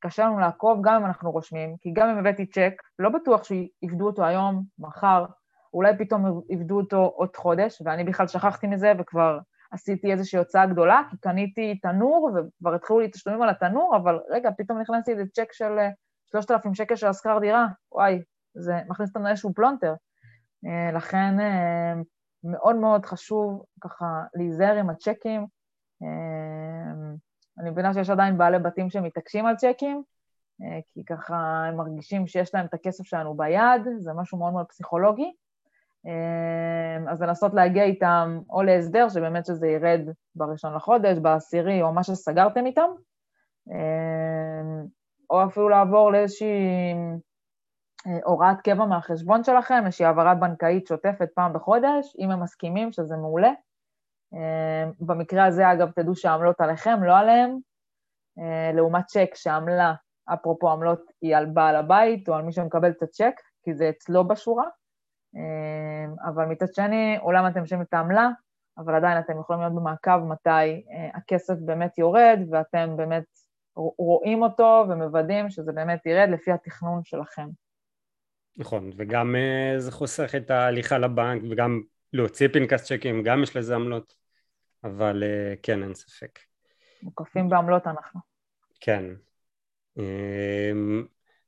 [0.00, 4.06] קשה לנו לעקוב גם אם אנחנו רושמים, כי גם אם הבאתי צ'ק, לא בטוח שיפדו
[4.06, 5.24] אותו היום, מחר,
[5.74, 9.38] אולי פתאום יפדו אותו עוד חודש, ואני בכלל שכחתי מזה וכבר
[9.70, 14.50] עשיתי איזושהי הוצאה גדולה, כי קניתי תנור וכבר התחילו לי תשלומים על התנור, אבל רגע,
[14.58, 15.78] פתאום נכנסתי איזה צ'ק של
[16.30, 18.22] 3,000 שקל של השכר דירה, וואי,
[18.54, 19.94] זה מכניס אותנו לאיזשהו פלונטר.
[20.66, 21.94] אה, לכן אה,
[22.44, 25.46] מאוד מאוד חשוב ככה להיזהר עם הצ'קים.
[26.02, 27.12] אה,
[27.58, 30.02] אני מבינה שיש עדיין בעלי בתים שמתעקשים על צ'קים,
[30.92, 35.32] כי ככה הם מרגישים שיש להם את הכסף שלנו ביד, זה משהו מאוד מאוד פסיכולוגי.
[37.08, 40.00] אז לנסות להגיע איתם או להסדר, שבאמת שזה ירד
[40.34, 42.88] בראשון לחודש, בעשירי, או מה שסגרתם איתם,
[45.30, 46.94] או אפילו לעבור לאיזושהי
[48.24, 53.52] הוראת קבע מהחשבון שלכם, איזושהי העברה בנקאית שוטפת פעם בחודש, אם הם מסכימים שזה מעולה.
[54.34, 57.58] אה, במקרה הזה, אגב, תדעו שהעמלות עליכם, לא עליהם,
[58.38, 59.94] אה, לעומת צ'ק שהעמלה,
[60.34, 64.28] אפרופו עמלות, היא על בעל הבית או על מי שמקבל את הצ'ק, כי זה אצלו
[64.28, 64.64] בשורה.
[66.24, 68.28] אבל מצד שני, אולי אתם משלמים את העמלה,
[68.78, 70.84] אבל עדיין אתם יכולים להיות במעקב מתי
[71.14, 73.24] הכסף באמת יורד, ואתם באמת
[73.76, 77.48] רואים אותו ומוודאים שזה באמת ירד לפי התכנון שלכם.
[78.56, 79.34] נכון, וגם
[79.78, 81.82] זה חוסך את ההליכה לבנק וגם
[82.12, 84.14] להוציא פנקס צ'קים, גם יש לזה עמלות,
[84.84, 85.22] אבל
[85.62, 86.38] כן, אין ספק.
[87.02, 88.20] מוקפים בעמלות אנחנו.
[88.80, 89.04] כן.
[89.98, 91.04] אמ,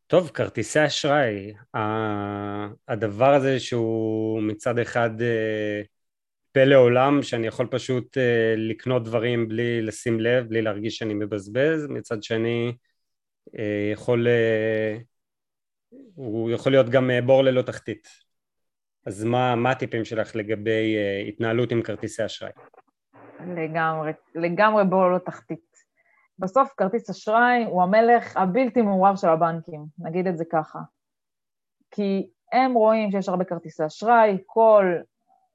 [0.06, 1.54] טוב, כרטיסי אשראי,
[2.88, 5.82] הדבר הזה שהוא מצד אחד אה,
[6.52, 11.86] פלא עולם, שאני יכול פשוט אה, לקנות דברים בלי לשים לב, בלי להרגיש שאני מבזבז,
[11.88, 12.72] מצד שני
[13.58, 14.26] אה, יכול,
[16.14, 18.08] הוא יכול להיות גם בור ללא תחתית.
[19.06, 20.96] אז מה, מה הטיפים שלך לגבי
[21.28, 22.52] התנהלות עם כרטיסי אשראי?
[23.46, 25.72] לגמרי, לגמרי בור ללא תחתית.
[26.38, 30.78] בסוף כרטיס אשראי הוא המלך הבלתי מעורב של הבנקים, נגיד את זה ככה.
[31.90, 34.94] כי הם רואים שיש הרבה כרטיסי אשראי, כל,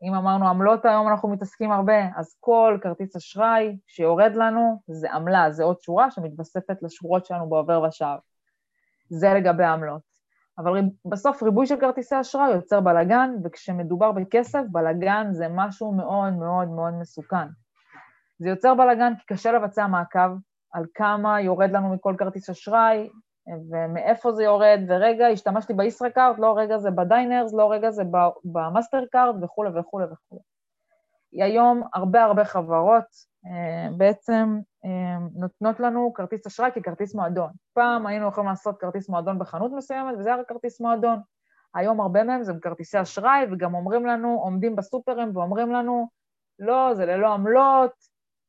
[0.03, 5.51] אם אמרנו עמלות היום אנחנו מתעסקים הרבה, אז כל כרטיס אשראי שיורד לנו זה עמלה,
[5.51, 8.17] זה עוד שורה שמתווספת לשורות שלנו בעובר ושב.
[9.09, 10.06] זה לגבי העמלות.
[10.57, 16.67] אבל בסוף ריבוי של כרטיסי אשראי יוצר בלאגן, וכשמדובר בכסף, בלאגן זה משהו מאוד מאוד
[16.67, 17.47] מאוד מסוכן.
[18.39, 20.37] זה יוצר בלאגן כי קשה לבצע מעקב,
[20.73, 23.09] על כמה יורד לנו מכל כרטיס אשראי,
[23.71, 28.03] ומאיפה זה יורד, ורגע, השתמשתי בישראכרט, לא רגע זה ב Diners, לא רגע זה
[28.43, 30.41] ב Mastercard וכולי וכולי וכולי.
[31.33, 33.05] היום הרבה הרבה חברות
[33.45, 34.59] אה, בעצם
[35.35, 37.51] נותנות לנו כרטיס אשראי ככרטיס מועדון.
[37.73, 41.19] פעם היינו יכולים לעשות כרטיס מועדון בחנות מסוימת, וזה היה כרטיס מועדון.
[41.75, 46.07] היום הרבה מהם זה כרטיסי אשראי, וגם אומרים לנו, עומדים בסופרים ואומרים לנו,
[46.59, 47.91] לא, זה ללא עמלות,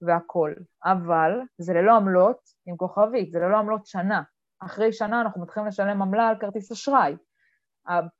[0.02, 0.54] והכול.
[0.84, 4.22] אבל זה ללא עמלות עם כוכבית, זה ללא עמלות שנה.
[4.60, 7.16] אחרי שנה אנחנו מתחילים לשלם עמלה על כרטיס אשראי.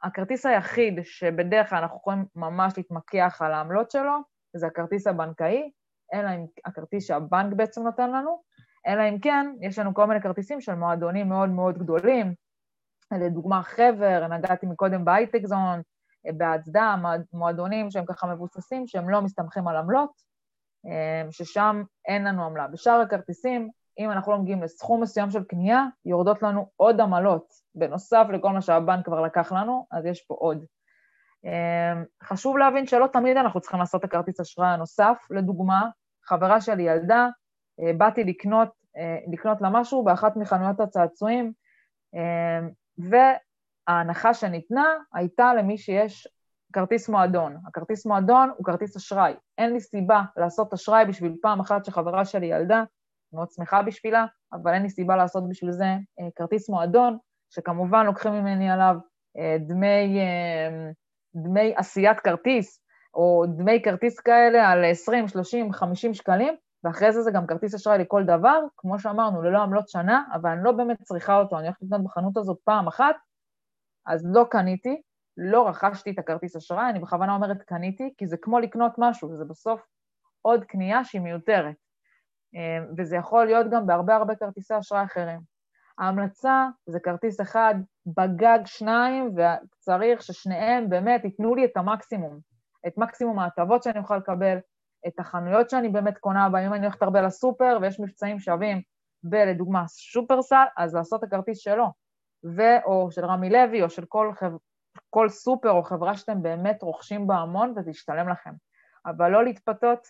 [0.03, 4.13] הכרטיס היחיד שבדרך כלל אנחנו יכולים ממש להתמקח על העמלות שלו,
[4.57, 5.71] זה הכרטיס הבנקאי,
[6.15, 8.41] אלא אם הכרטיס שהבנק בעצם נותן לנו,
[8.87, 12.35] אלא אם כן, יש לנו כל מיני כרטיסים של מועדונים מאוד מאוד גדולים,
[13.13, 15.83] לדוגמה חבר, נגעתי מקודם בהייטק זון,
[16.37, 16.97] בהצדעה,
[17.33, 20.11] מועדונים שהם ככה מבוססים, שהם לא מסתמכים על עמלות,
[20.85, 22.69] אמ, ששם אין לנו עמלה.
[22.69, 28.27] בשאר הכרטיסים, אם אנחנו לא מגיעים לסכום מסוים של קנייה, יורדות לנו עוד עמלות, בנוסף
[28.33, 30.65] לכל מה שהבנק כבר לקח לנו, אז יש פה עוד.
[31.45, 35.27] אמ, חשוב להבין שלא תמיד אנחנו צריכים לעשות את הכרטיס אשראי הנוסף.
[35.31, 35.89] לדוגמה,
[36.29, 37.29] חברה שלי ילדה,
[37.81, 41.53] אה, באתי לקנות, אה, לקנות לה משהו באחת מחנויות הצעצועים,
[42.15, 46.29] אמ, וההנחה שניתנה הייתה למי שיש
[46.73, 47.57] כרטיס מועדון.
[47.67, 49.35] הכרטיס מועדון הוא כרטיס אשראי.
[49.59, 52.85] אין לי סיבה לעשות אשראי בשביל פעם אחת שחברה שלי ילדה,
[53.33, 57.19] מאוד שמחה בשבילה, אבל אין לי סיבה לעשות בשביל זה אה, כרטיס מועדון,
[57.51, 58.97] שכמובן לוקחים ממני עליו
[59.39, 60.91] אה, דמי, אה,
[61.35, 62.81] דמי עשיית כרטיס,
[63.15, 67.99] או דמי כרטיס כאלה על 20, 30, 50 שקלים, ואחרי זה זה גם כרטיס אשראי
[67.99, 71.83] לכל דבר, כמו שאמרנו, ללא עמלות שנה, אבל אני לא באמת צריכה אותו, אני הולכת
[71.83, 73.17] לקנות בחנות הזאת פעם אחת,
[74.07, 75.03] אז לא קניתי,
[75.37, 79.45] לא רכשתי את הכרטיס אשראי, אני בכוונה אומרת קניתי, כי זה כמו לקנות משהו, זה
[79.45, 79.81] בסוף
[80.43, 81.75] עוד קנייה שהיא מיותרת.
[82.55, 85.41] אמ, וזה יכול להיות גם בהרבה הרבה כרטיסי אשראי אחרים.
[85.99, 87.75] ההמלצה זה כרטיס אחד,
[88.07, 92.41] בגג שניים, וצריך ששניהם באמת ייתנו לי את המקסימום,
[92.87, 94.59] את מקסימום ההטבות שאני אוכל לקבל,
[95.07, 98.83] את החנויות שאני באמת קונה בהן, אם אני הולכת הרבה לסופר ויש מבצעים שווים
[99.23, 101.87] בלדוגמה שופרסל, אז לעשות את הכרטיס שלו,
[102.45, 104.53] ו- או של רמי לוי או של כל חב...
[105.11, 108.53] כל סופר או חברה שאתם באמת רוכשים בה המון וזה ישתלם לכם.
[109.07, 110.09] אבל לא להתפתות,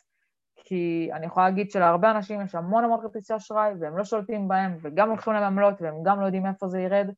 [0.57, 4.77] כי אני יכולה להגיד שלהרבה אנשים יש המון המון כרטיסי אשראי והם לא שולטים בהם
[4.81, 7.11] וגם הולכים להם עמלות והם גם לא יודעים איפה זה ירד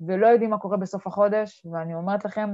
[0.00, 2.50] ולא יודעים מה קורה בסוף החודש, ואני אומרת לכם,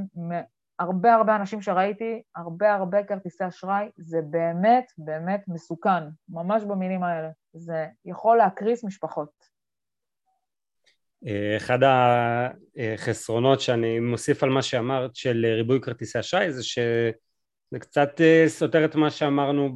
[0.78, 7.28] הרבה הרבה אנשים שראיתי, הרבה הרבה כרטיסי אשראי, זה באמת באמת מסוכן, ממש במילים האלה.
[7.52, 9.56] זה יכול להקריס משפחות.
[11.56, 11.78] אחד
[12.76, 18.84] החסרונות שאני מוסיף על מה שאמרת של ריבוי כרטיסי אשראי זה שזה קצת אה, סותר
[18.84, 19.74] את מה שאמרנו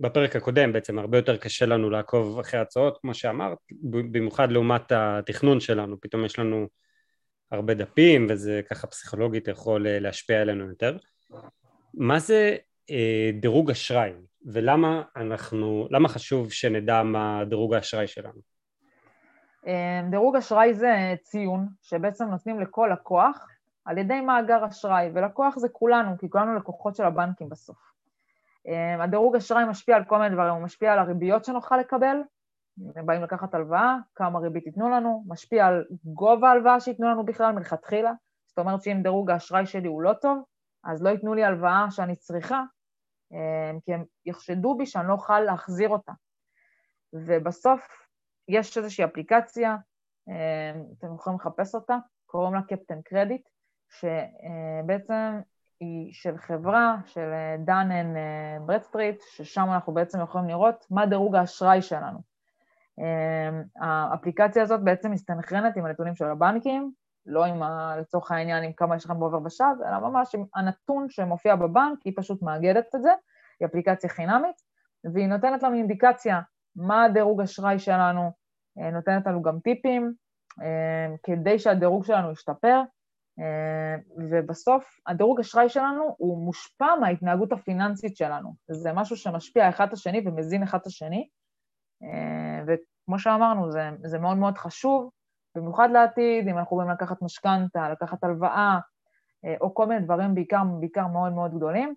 [0.00, 5.60] בפרק הקודם בעצם הרבה יותר קשה לנו לעקוב אחרי הצעות כמו שאמרת במיוחד לעומת התכנון
[5.60, 6.66] שלנו פתאום יש לנו
[7.50, 10.96] הרבה דפים וזה ככה פסיכולוגית יכול אה, להשפיע עלינו יותר.
[11.94, 12.56] מה זה
[12.90, 14.12] אה, דירוג אשראי?
[14.46, 18.40] ולמה אנחנו, למה חשוב שנדע מה דירוג האשראי שלנו?
[19.66, 23.48] אמ, דירוג אשראי זה ציון שבעצם נותנים לכל לקוח
[23.84, 27.76] על ידי מאגר אשראי, ולקוח זה כולנו, כי כולנו לקוחות של הבנקים בסוף.
[28.66, 32.16] אמ, הדירוג אשראי משפיע על כל מיני דברים, הוא משפיע על הריביות שנוכל לקבל,
[32.96, 37.52] הם באים לקחת הלוואה, כמה ריבית ייתנו לנו, משפיע על גובה ההלוואה שייתנו לנו בכלל
[37.52, 38.12] מלכתחילה,
[38.46, 40.42] זאת אומרת שאם דירוג האשראי שלי הוא לא טוב,
[40.84, 42.62] אז לא ייתנו לי הלוואה שאני צריכה,
[43.84, 46.12] כי הם יחשדו בי שאני לא אוכל להחזיר אותה.
[47.12, 48.06] ובסוף
[48.48, 49.76] יש איזושהי אפליקציה,
[50.98, 53.48] אתם יכולים לחפש אותה, קוראים לה Captain Credit,
[53.90, 55.40] שבעצם
[55.80, 58.16] היא של חברה, של Dun and
[58.66, 62.27] Bradstreet, ששם אנחנו בעצם יכולים לראות מה דירוג האשראי שלנו.
[63.80, 66.92] האפליקציה הזאת בעצם מסתנכרנת עם הנתונים של הבנקים,
[67.26, 71.06] לא עם, ה, לצורך העניין, עם כמה יש לכם בעובר ושב, אלא ממש עם הנתון
[71.08, 73.10] שמופיע בבנק, היא פשוט מאגדת את זה,
[73.60, 74.56] היא אפליקציה חינמית,
[75.04, 76.40] והיא נותנת לנו אינדיקציה
[76.76, 78.30] מה הדירוג אשראי שלנו,
[78.92, 80.12] נותנת לנו גם טיפים,
[81.22, 82.82] כדי שהדירוג שלנו ישתפר,
[84.30, 88.54] ובסוף הדירוג אשראי שלנו הוא מושפע מההתנהגות הפיננסית שלנו.
[88.70, 91.28] זה משהו שמשפיע אחד את השני ומזין אחד את השני,
[92.66, 95.10] וכמו שאמרנו, זה, זה מאוד מאוד חשוב,
[95.54, 98.78] במיוחד לעתיד, אם אנחנו רוצים לקחת משכנתה, לקחת הלוואה,
[99.60, 101.94] או כל מיני דברים בעיקר, בעיקר מאוד מאוד גדולים,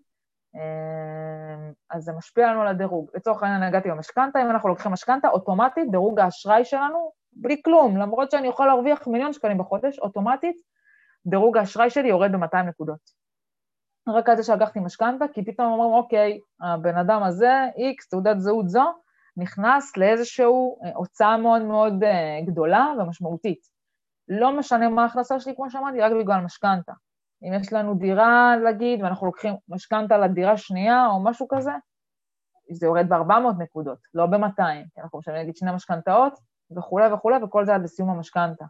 [1.90, 3.10] אז זה משפיע לנו על הדירוג.
[3.16, 8.32] לצורך העניין, הגעתי במשכנתה, אם אנחנו לוקחים משכנתה, אוטומטית דירוג האשראי שלנו, בלי כלום, למרות
[8.32, 10.56] שאני יכול להרוויח מיליון שקלים בחודש, אוטומטית
[11.26, 13.22] דירוג האשראי שלי יורד ב-200 נקודות.
[14.08, 18.70] רק על זה שלקחתי משכנתה, כי פתאום אומרים, אוקיי, הבן אדם הזה, איקס, תעודת זהות
[18.70, 18.94] זו,
[19.38, 20.46] נכנס לאיזושהי
[20.96, 21.94] הוצאה מאוד מאוד
[22.46, 23.60] גדולה ומשמעותית.
[24.28, 26.94] לא משנה מה ההכנסה שלי, כמו שאמרתי, רק בגלל משכנתה.
[27.44, 31.72] אם יש לנו דירה, להגיד, ואנחנו לוקחים משכנתה לדירה שנייה או משהו כזה,
[32.72, 36.40] זה יורד ב-400 נקודות, לא ב-200, כי אנחנו משלמים נגיד שני משכנתאות
[36.78, 38.66] וכולי וכולי, וכל זה עד לסיום המשכנתה.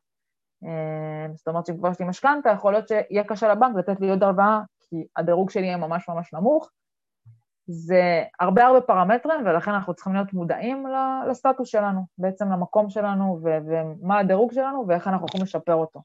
[1.36, 4.24] זאת אומרת שאם כבר יש לי משכנתה, יכול להיות שיהיה קשה לבנק לתת לי עוד
[4.24, 6.70] הלוואה, כי הדירוג שלי יהיה ממש ממש נמוך.
[7.72, 10.86] זה הרבה הרבה פרמטרים, ולכן אנחנו צריכים להיות מודעים
[11.30, 16.02] לסטטוס שלנו, בעצם למקום שלנו, ומה הדירוג שלנו, ואיך אנחנו יכולים לשפר אותו.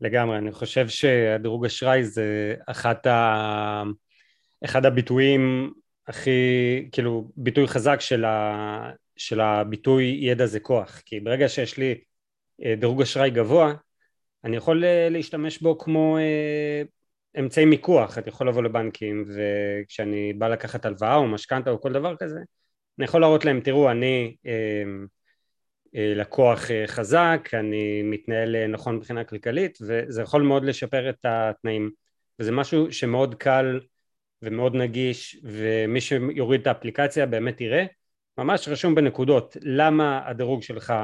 [0.00, 3.82] לגמרי, אני חושב שהדירוג אשראי זה אחת ה...
[4.64, 5.72] אחד הביטויים
[6.08, 6.30] הכי,
[6.92, 8.90] כאילו, ביטוי חזק של, ה...
[9.16, 11.94] של הביטוי ידע זה כוח, כי ברגע שיש לי
[12.64, 13.72] אה, דירוג אשראי גבוה,
[14.44, 16.82] אני יכול אה, להשתמש בו כמו אה,
[17.38, 22.16] אמצעי מיקוח, אני יכול לבוא לבנקים וכשאני בא לקחת הלוואה או משכנתה או כל דבר
[22.16, 22.38] כזה,
[22.98, 24.36] אני יכול להראות להם, תראו, אני
[25.94, 31.90] לקוח חזק, אני מתנהל נכון מבחינה כלכלית וזה יכול מאוד לשפר את התנאים.
[32.38, 33.80] וזה משהו שמאוד קל
[34.42, 37.84] ומאוד נגיש ומי שיוריד את האפליקציה באמת יראה.
[38.38, 40.94] ממש רשום בנקודות למה הדירוג שלך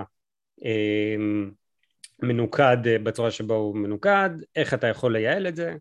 [2.22, 5.74] מנוקד בצורה שבו הוא מנוקד, איך אתה יכול לייעל את זה,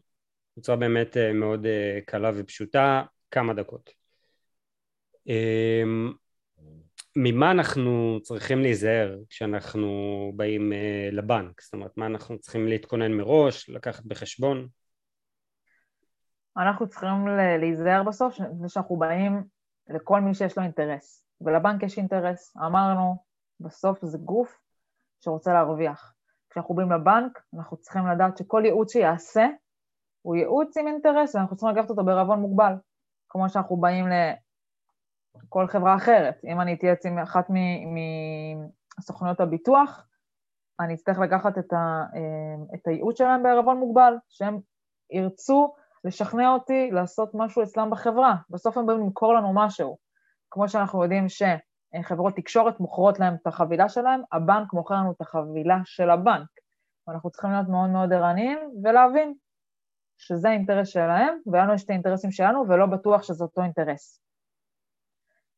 [0.57, 1.65] בצורה באמת מאוד
[2.05, 3.89] קלה ופשוטה, כמה דקות.
[7.15, 9.87] ממה אנחנו צריכים להיזהר כשאנחנו
[10.35, 10.73] באים
[11.11, 11.61] לבנק?
[11.61, 14.67] זאת אומרת, מה אנחנו צריכים להתכונן מראש, לקחת בחשבון?
[16.57, 17.27] אנחנו צריכים
[17.59, 19.43] להיזהר בסוף, שאנחנו באים
[19.89, 22.57] לכל מי שיש לו אינטרס, ולבנק יש אינטרס.
[22.57, 23.15] אמרנו,
[23.59, 24.59] בסוף זה גוף
[25.19, 26.13] שרוצה להרוויח.
[26.49, 29.47] כשאנחנו באים לבנק, אנחנו צריכים לדעת שכל ייעוץ שיעשה
[30.21, 32.73] הוא ייעוץ עם אינטרס, ואנחנו צריכים לקחת אותו בערבון מוגבל,
[33.29, 34.05] כמו שאנחנו באים
[35.43, 36.41] לכל חברה אחרת.
[36.45, 37.47] אם אני אתייעץ עם אחת
[38.99, 40.07] מסוכנויות הביטוח,
[40.79, 42.03] אני אצטרך לקחת את, ה,
[42.75, 44.59] את הייעוץ שלהם בערבון מוגבל, שהם
[45.11, 48.35] ירצו לשכנע אותי לעשות משהו אצלם בחברה.
[48.49, 49.97] בסוף הם באים למכור לנו משהו.
[50.51, 51.43] כמו שאנחנו יודעים ש...
[52.03, 56.47] חברות תקשורת מוכרות להם את החבילה שלהם, הבנק מוכר לנו את החבילה של הבנק.
[57.07, 59.33] ואנחנו צריכים להיות מאוד מאוד ערניים ולהבין
[60.17, 64.21] שזה האינטרס שלהם, ולנו יש את האינטרסים שלנו, ולא בטוח שזה אותו אינטרס.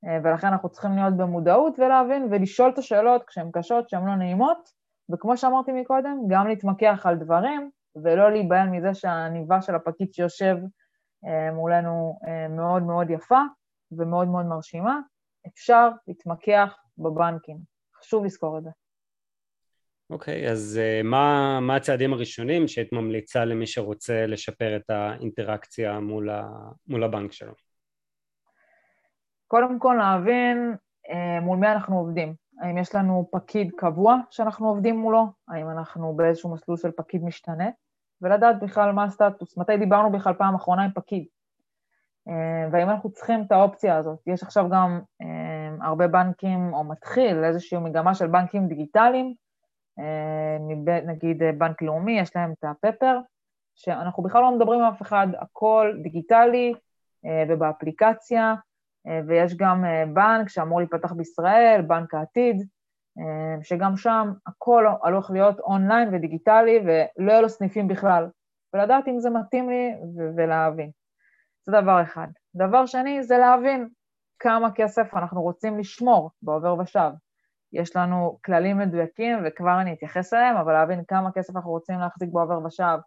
[0.05, 4.69] אה, ולכן אנחנו צריכים להיות במודעות ולהבין ולשאול את השאלות כשהן קשות, שהן לא נעימות,
[5.09, 7.71] וכמו שאמרתי מקודם, גם להתמקח על דברים,
[8.03, 10.55] ולא להיבהל מזה שהעניבה של הפקיד שיושב
[11.25, 13.41] אה, מולנו אה, מאוד מאוד יפה
[13.91, 14.99] ומאוד מאוד מרשימה,
[15.47, 17.57] אפשר להתמקח בבנקים.
[17.99, 18.69] חשוב לזכור את זה.
[20.09, 25.99] אוקיי, okay, אז uh, מה, מה הצעדים הראשונים שהיית ממליצה למי שרוצה לשפר את האינטראקציה
[25.99, 26.49] מול, ה,
[26.87, 27.53] מול הבנק שלו?
[29.47, 30.75] קודם כל להבין
[31.07, 32.33] uh, מול מי אנחנו עובדים.
[32.61, 35.27] האם יש לנו פקיד קבוע שאנחנו עובדים מולו?
[35.47, 37.69] האם אנחנו באיזשהו מסלול של פקיד משתנה?
[38.21, 39.57] ולדעת בכלל מה הסטטוס.
[39.57, 41.25] מתי דיברנו בכלל פעם אחרונה עם פקיד?
[42.27, 44.19] אה, והאם אנחנו צריכים את האופציה הזאת.
[44.27, 49.33] יש עכשיו גם אה, הרבה בנקים, או מתחיל איזושהי מגמה של בנקים דיגיטליים, אה,
[51.05, 53.19] נגיד בנק לאומי, יש להם את הפפר,
[53.75, 56.73] שאנחנו בכלל לא מדברים עם אף אחד, הכל דיגיטלי
[57.49, 58.55] ובאפליקציה,
[59.27, 59.83] ויש גם
[60.13, 62.67] בנק שאמור להיפתח בישראל, בנק העתיד,
[63.63, 68.27] שגם שם הכל הולך להיות אונליין ודיגיטלי ולא יהיו לו סניפים בכלל.
[68.73, 69.95] ולדעת אם זה מתאים לי
[70.35, 70.89] ולהבין.
[71.65, 72.27] זה דבר אחד.
[72.55, 73.89] דבר שני זה להבין
[74.39, 77.09] כמה כסף אנחנו רוצים לשמור בעובר ושב.
[77.73, 82.29] יש לנו כללים מדויקים, וכבר אני אתייחס אליהם, אבל להבין כמה כסף אנחנו רוצים להחזיק
[82.31, 82.97] בעובר ושב,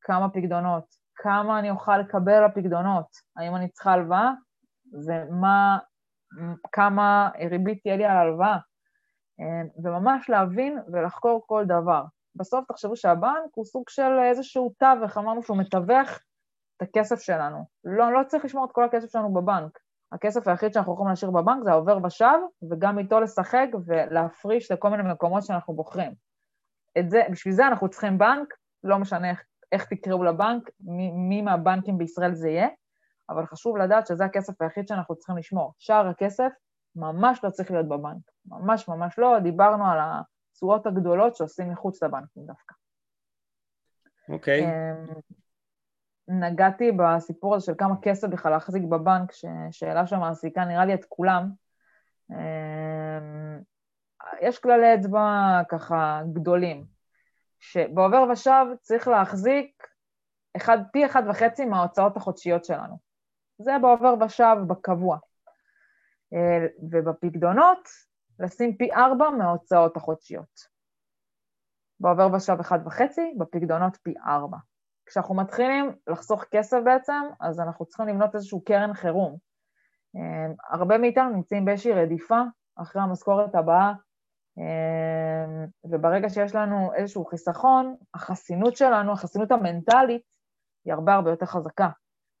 [0.00, 0.84] כמה פקדונות,
[1.16, 4.30] כמה אני אוכל לקבל לפקדונות, האם אני צריכה הלוואה,
[5.06, 5.78] ומה,
[6.72, 8.58] כמה ריבית תהיה לי על הלוואה,
[9.84, 12.04] וממש להבין ולחקור כל דבר.
[12.36, 16.08] בסוף תחשבו שהבנק הוא סוג של איזשהו תווך, אמרנו שהוא מתווך
[16.76, 17.64] את הכסף שלנו.
[17.84, 19.78] לא, לא צריך לשמור את כל הכסף שלנו בבנק.
[20.14, 22.38] הכסף היחיד שאנחנו יכולים להשאיר בבנק זה העובר ושב,
[22.70, 26.12] וגם איתו לשחק ולהפריש לכל מיני מקומות שאנחנו בוחרים.
[26.98, 28.54] את זה, בשביל זה אנחנו צריכים בנק,
[28.84, 29.42] לא משנה איך,
[29.72, 32.68] איך תקראו לבנק, מי, מי מהבנקים בישראל זה יהיה,
[33.30, 35.74] אבל חשוב לדעת שזה הכסף היחיד שאנחנו צריכים לשמור.
[35.78, 36.52] שאר הכסף
[36.96, 42.46] ממש לא צריך להיות בבנק, ממש ממש לא, דיברנו על התשואות הגדולות שעושים מחוץ לבנקים
[42.46, 42.74] דווקא.
[44.28, 44.62] אוקיי.
[44.62, 45.34] Okay.
[46.28, 49.32] נגעתי בסיפור הזה של כמה כסף בכלל להחזיק בבנק,
[49.70, 51.50] שאלה שמעסיקה נראה לי את כולם.
[52.30, 53.60] אמ,
[54.40, 56.84] יש כללי אצבע ככה גדולים,
[57.60, 59.86] שבעובר ושב צריך להחזיק
[60.56, 62.98] אחד, פי אחד וחצי מההוצאות החודשיות שלנו.
[63.58, 65.18] זה בעובר ושב בקבוע.
[66.32, 67.88] אה, ובפקדונות,
[68.38, 70.74] לשים פי ארבע מההוצאות החודשיות.
[72.00, 74.56] בעובר ושב אחד וחצי, בפקדונות פי ארבע.
[75.06, 79.36] כשאנחנו מתחילים לחסוך כסף בעצם, אז אנחנו צריכים לבנות איזשהו קרן חירום.
[80.16, 82.40] אמ, הרבה מאיתנו נמצאים באיזושהי רדיפה
[82.76, 83.92] אחרי המשכורת הבאה,
[84.58, 90.22] אמ, וברגע שיש לנו איזשהו חיסכון, החסינות שלנו, החסינות המנטלית,
[90.84, 91.88] היא הרבה הרבה יותר חזקה.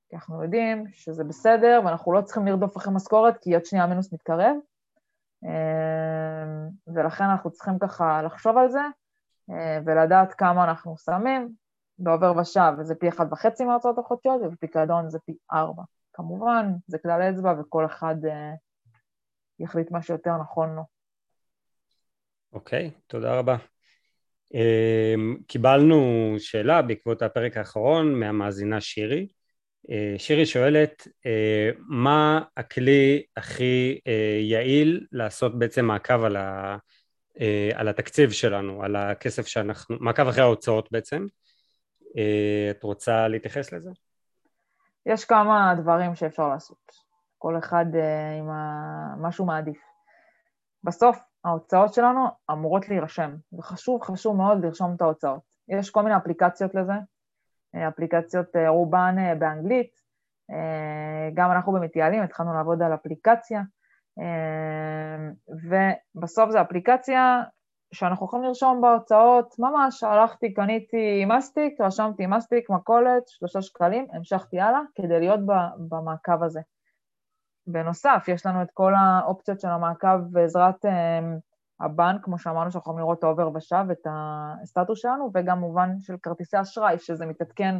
[0.08, 4.12] כי אנחנו יודעים שזה בסדר, ואנחנו לא צריכים לרדוף אחרי משכורת, כי עוד שנייה המינוס
[4.12, 4.56] מתקרב,
[5.44, 8.82] אמ, ולכן אנחנו צריכים ככה לחשוב על זה,
[9.50, 11.63] אה, ולדעת כמה אנחנו שמים,
[11.98, 15.82] בעובר ושב זה פי אחד וחצי מההוצאות החודשיות, ובפיקדון זה פי ארבע.
[16.12, 18.56] כמובן, זה כלל אצבע וכל אחד uh,
[19.58, 20.82] יחליט מה שיותר נכון לו.
[22.52, 23.56] אוקיי, okay, תודה רבה.
[24.54, 29.28] Uh, קיבלנו שאלה בעקבות הפרק האחרון מהמאזינה שירי.
[29.86, 34.10] Uh, שירי שואלת, uh, מה הכלי הכי uh,
[34.42, 36.76] יעיל לעשות בעצם מעקב על, ה,
[37.74, 41.43] על התקציב שלנו, על הכסף שאנחנו, מעקב אחרי ההוצאות בעצם, אה,
[42.70, 43.90] את רוצה להתייחס לזה?
[45.06, 46.92] יש כמה דברים שאפשר לעשות,
[47.38, 48.46] כל אחד אה, עם
[49.22, 49.82] מה שהוא מעדיף.
[50.84, 55.42] בסוף ההוצאות שלנו אמורות להירשם, וחשוב, חשוב מאוד לרשום את ההוצאות.
[55.68, 56.92] יש כל מיני אפליקציות לזה,
[57.74, 60.04] אה, אפליקציות רובן באנגלית,
[61.34, 63.62] גם אנחנו במתייעלים התחלנו לעבוד על אפליקציה,
[65.48, 67.42] ובסוף זו אפליקציה
[67.94, 74.80] שאנחנו יכולים לרשום בהוצאות, ממש הלכתי, קניתי מסטיק, רשמתי מסטיק, מכולת, שלושה שקלים, המשכתי הלאה
[74.94, 75.40] כדי להיות
[75.88, 76.60] במעקב הזה.
[77.66, 80.88] בנוסף, יש לנו את כל האופציות של המעקב בעזרת um,
[81.80, 86.16] הבנק, כמו שאמרנו, שאנחנו יכולים לראות את העובר ושב, את הסטטוס שלנו, וגם מובן של
[86.22, 87.74] כרטיסי אשראי, שזה מתעדכן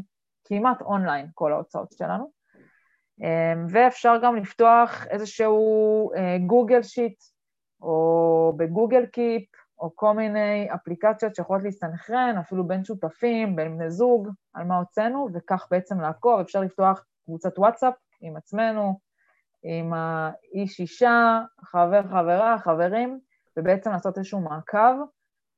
[0.45, 2.31] כמעט אונליין, כל ההוצאות שלנו.
[3.21, 3.25] אמ,
[3.69, 6.11] ואפשר גם לפתוח איזשהו
[6.47, 7.23] גוגל אה, Sheet,
[7.83, 14.29] או בגוגל Keep, או כל מיני אפליקציות שיכולות להסתנכרן, אפילו בין שותפים, בין בני זוג,
[14.55, 16.41] על מה הוצאנו, וכך בעצם לעקוב.
[16.41, 18.99] אפשר לפתוח קבוצת וואטסאפ עם עצמנו,
[19.63, 23.21] עם האיש אישה, חבר חברה, חברים,
[23.57, 24.95] ובעצם לעשות איזשהו מעקב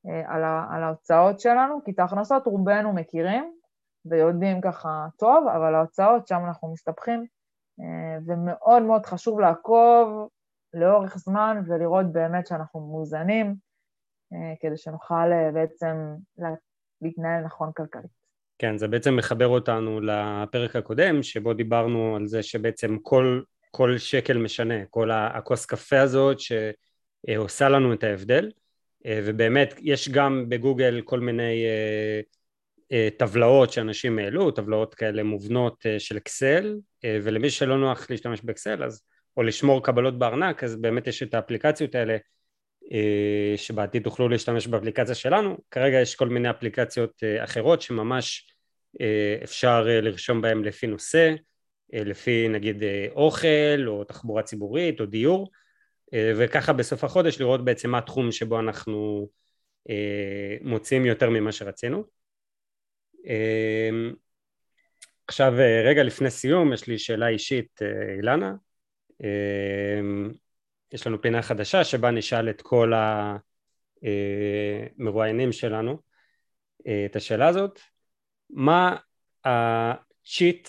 [0.07, 3.53] אה, על, ה, על ההוצאות שלנו, כי את ההכנסות רובנו מכירים
[4.05, 7.27] ויודעים ככה טוב, אבל ההוצאות, שם אנחנו מסתבכים,
[7.81, 10.29] אה, ומאוד מאוד חשוב לעקוב
[10.75, 13.66] לאורך זמן ולראות באמת שאנחנו מאוזנים,
[14.61, 15.97] כדי שנוכל אה, בעצם
[17.03, 18.27] להתנהל נכון כלכלית.
[18.59, 24.39] כן, זה בעצם מחבר אותנו לפרק הקודם, שבו דיברנו על זה שבעצם כל, כל שקל
[24.39, 28.51] משנה, כל הכוס קפה הזאת שעושה לנו את ההבדל,
[29.07, 31.65] אה, ובאמת יש גם בגוגל כל מיני
[33.19, 39.03] טבלאות שאנשים העלו, טבלאות כאלה מובנות של אקסל, ולמי שלא נוח להשתמש באקסל אז,
[39.37, 42.13] או לשמור קבלות בארנק, אז באמת יש את האפליקציות האלה.
[42.13, 42.19] אה,
[43.57, 48.53] שבעתיד תוכלו להשתמש באפליקציה שלנו, כרגע יש כל מיני אפליקציות אה, אחרות שממש
[49.01, 51.35] אה, אפשר לרשום בהן לפי נושא,
[51.93, 55.51] לפי נגיד אוכל או תחבורה ציבורית או דיור,
[56.15, 59.29] וככה בסוף החודש לראות בעצם מה התחום שבו אנחנו
[60.61, 62.05] מוצאים יותר ממה שרצינו.
[65.29, 65.53] עכשיו
[65.85, 67.81] רגע לפני סיום יש לי שאלה אישית
[68.19, 68.55] אילנה
[70.93, 72.93] יש לנו פינה חדשה שבה נשאל את כל
[74.03, 75.99] המרואיינים שלנו
[76.87, 77.81] אה, את השאלה הזאת
[78.51, 78.97] מה
[79.45, 80.69] הצ'יט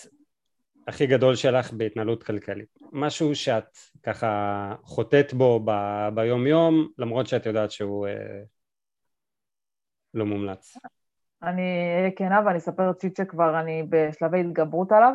[0.88, 2.78] הכי גדול שלך בהתנהלות כלכלית?
[2.92, 8.42] משהו שאת ככה חוטאת בו ב- ביום יום למרות שאת יודעת שהוא אה,
[10.14, 10.76] לא מומלץ.
[11.42, 15.14] אני אהיה כנה ואני אספר צ'יט שכבר אני בשלבי התגברות עליו,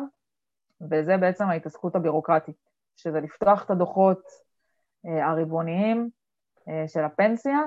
[0.90, 2.56] וזה בעצם ההתעסקות הבירוקרטית,
[2.96, 4.43] שזה לפתוח את הדוחות
[5.04, 6.10] הרבעוניים
[6.68, 7.58] אה, של הפנסיה,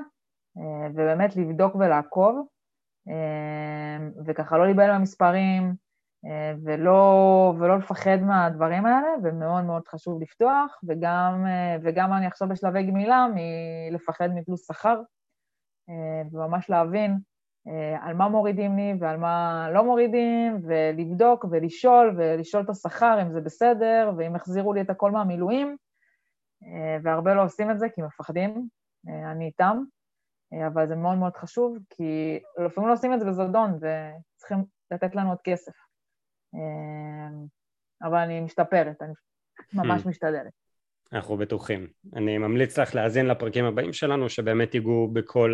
[0.58, 2.48] אה, ובאמת לבדוק ולעקוב,
[3.10, 5.74] אה, וככה לא להיבהל מהמספרים,
[6.26, 12.48] אה, ולא, ולא לפחד מהדברים האלה, ומאוד מאוד חשוב לפתוח, וגם, אה, וגם אני עכשיו
[12.48, 15.02] בשלבי גמילה מלפחד מפלוס שכר,
[15.90, 17.18] אה, וממש להבין
[18.02, 23.42] על מה מורידים לי ועל מה לא מורידים, ולבדוק ולשאול, ולשאול את השכר אם זה
[23.42, 25.78] בסדר, ואם החזירו לי את הכל מהמילואים,
[27.04, 28.68] והרבה לא עושים את זה כי מפחדים,
[29.08, 29.78] אני איתם,
[30.68, 35.30] אבל זה מאוד מאוד חשוב, כי לפעמים לא עושים את זה בזדון, וצריכים לתת לנו
[35.30, 35.72] עוד כסף.
[38.02, 39.14] אבל אני משתפרת, אני
[39.74, 40.10] ממש hmm.
[40.10, 40.54] משתדלת.
[41.14, 41.88] אנחנו בטוחים.
[42.16, 45.54] אני ממליץ לך להאזין לפרקים הבאים שלנו, שבאמת ייגעו בכל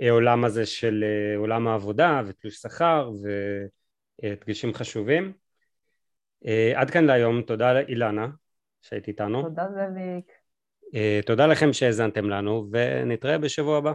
[0.00, 3.10] העולם הזה של אה, עולם העבודה ותלוש שכר
[4.24, 5.32] ודגשים חשובים.
[6.46, 8.28] אה, עד כאן להיום, תודה אילנה
[8.82, 9.42] שהיית איתנו.
[9.42, 10.32] תודה זאביק.
[10.94, 13.92] אה, תודה לכם שהאזנתם לנו ונתראה בשבוע הבא.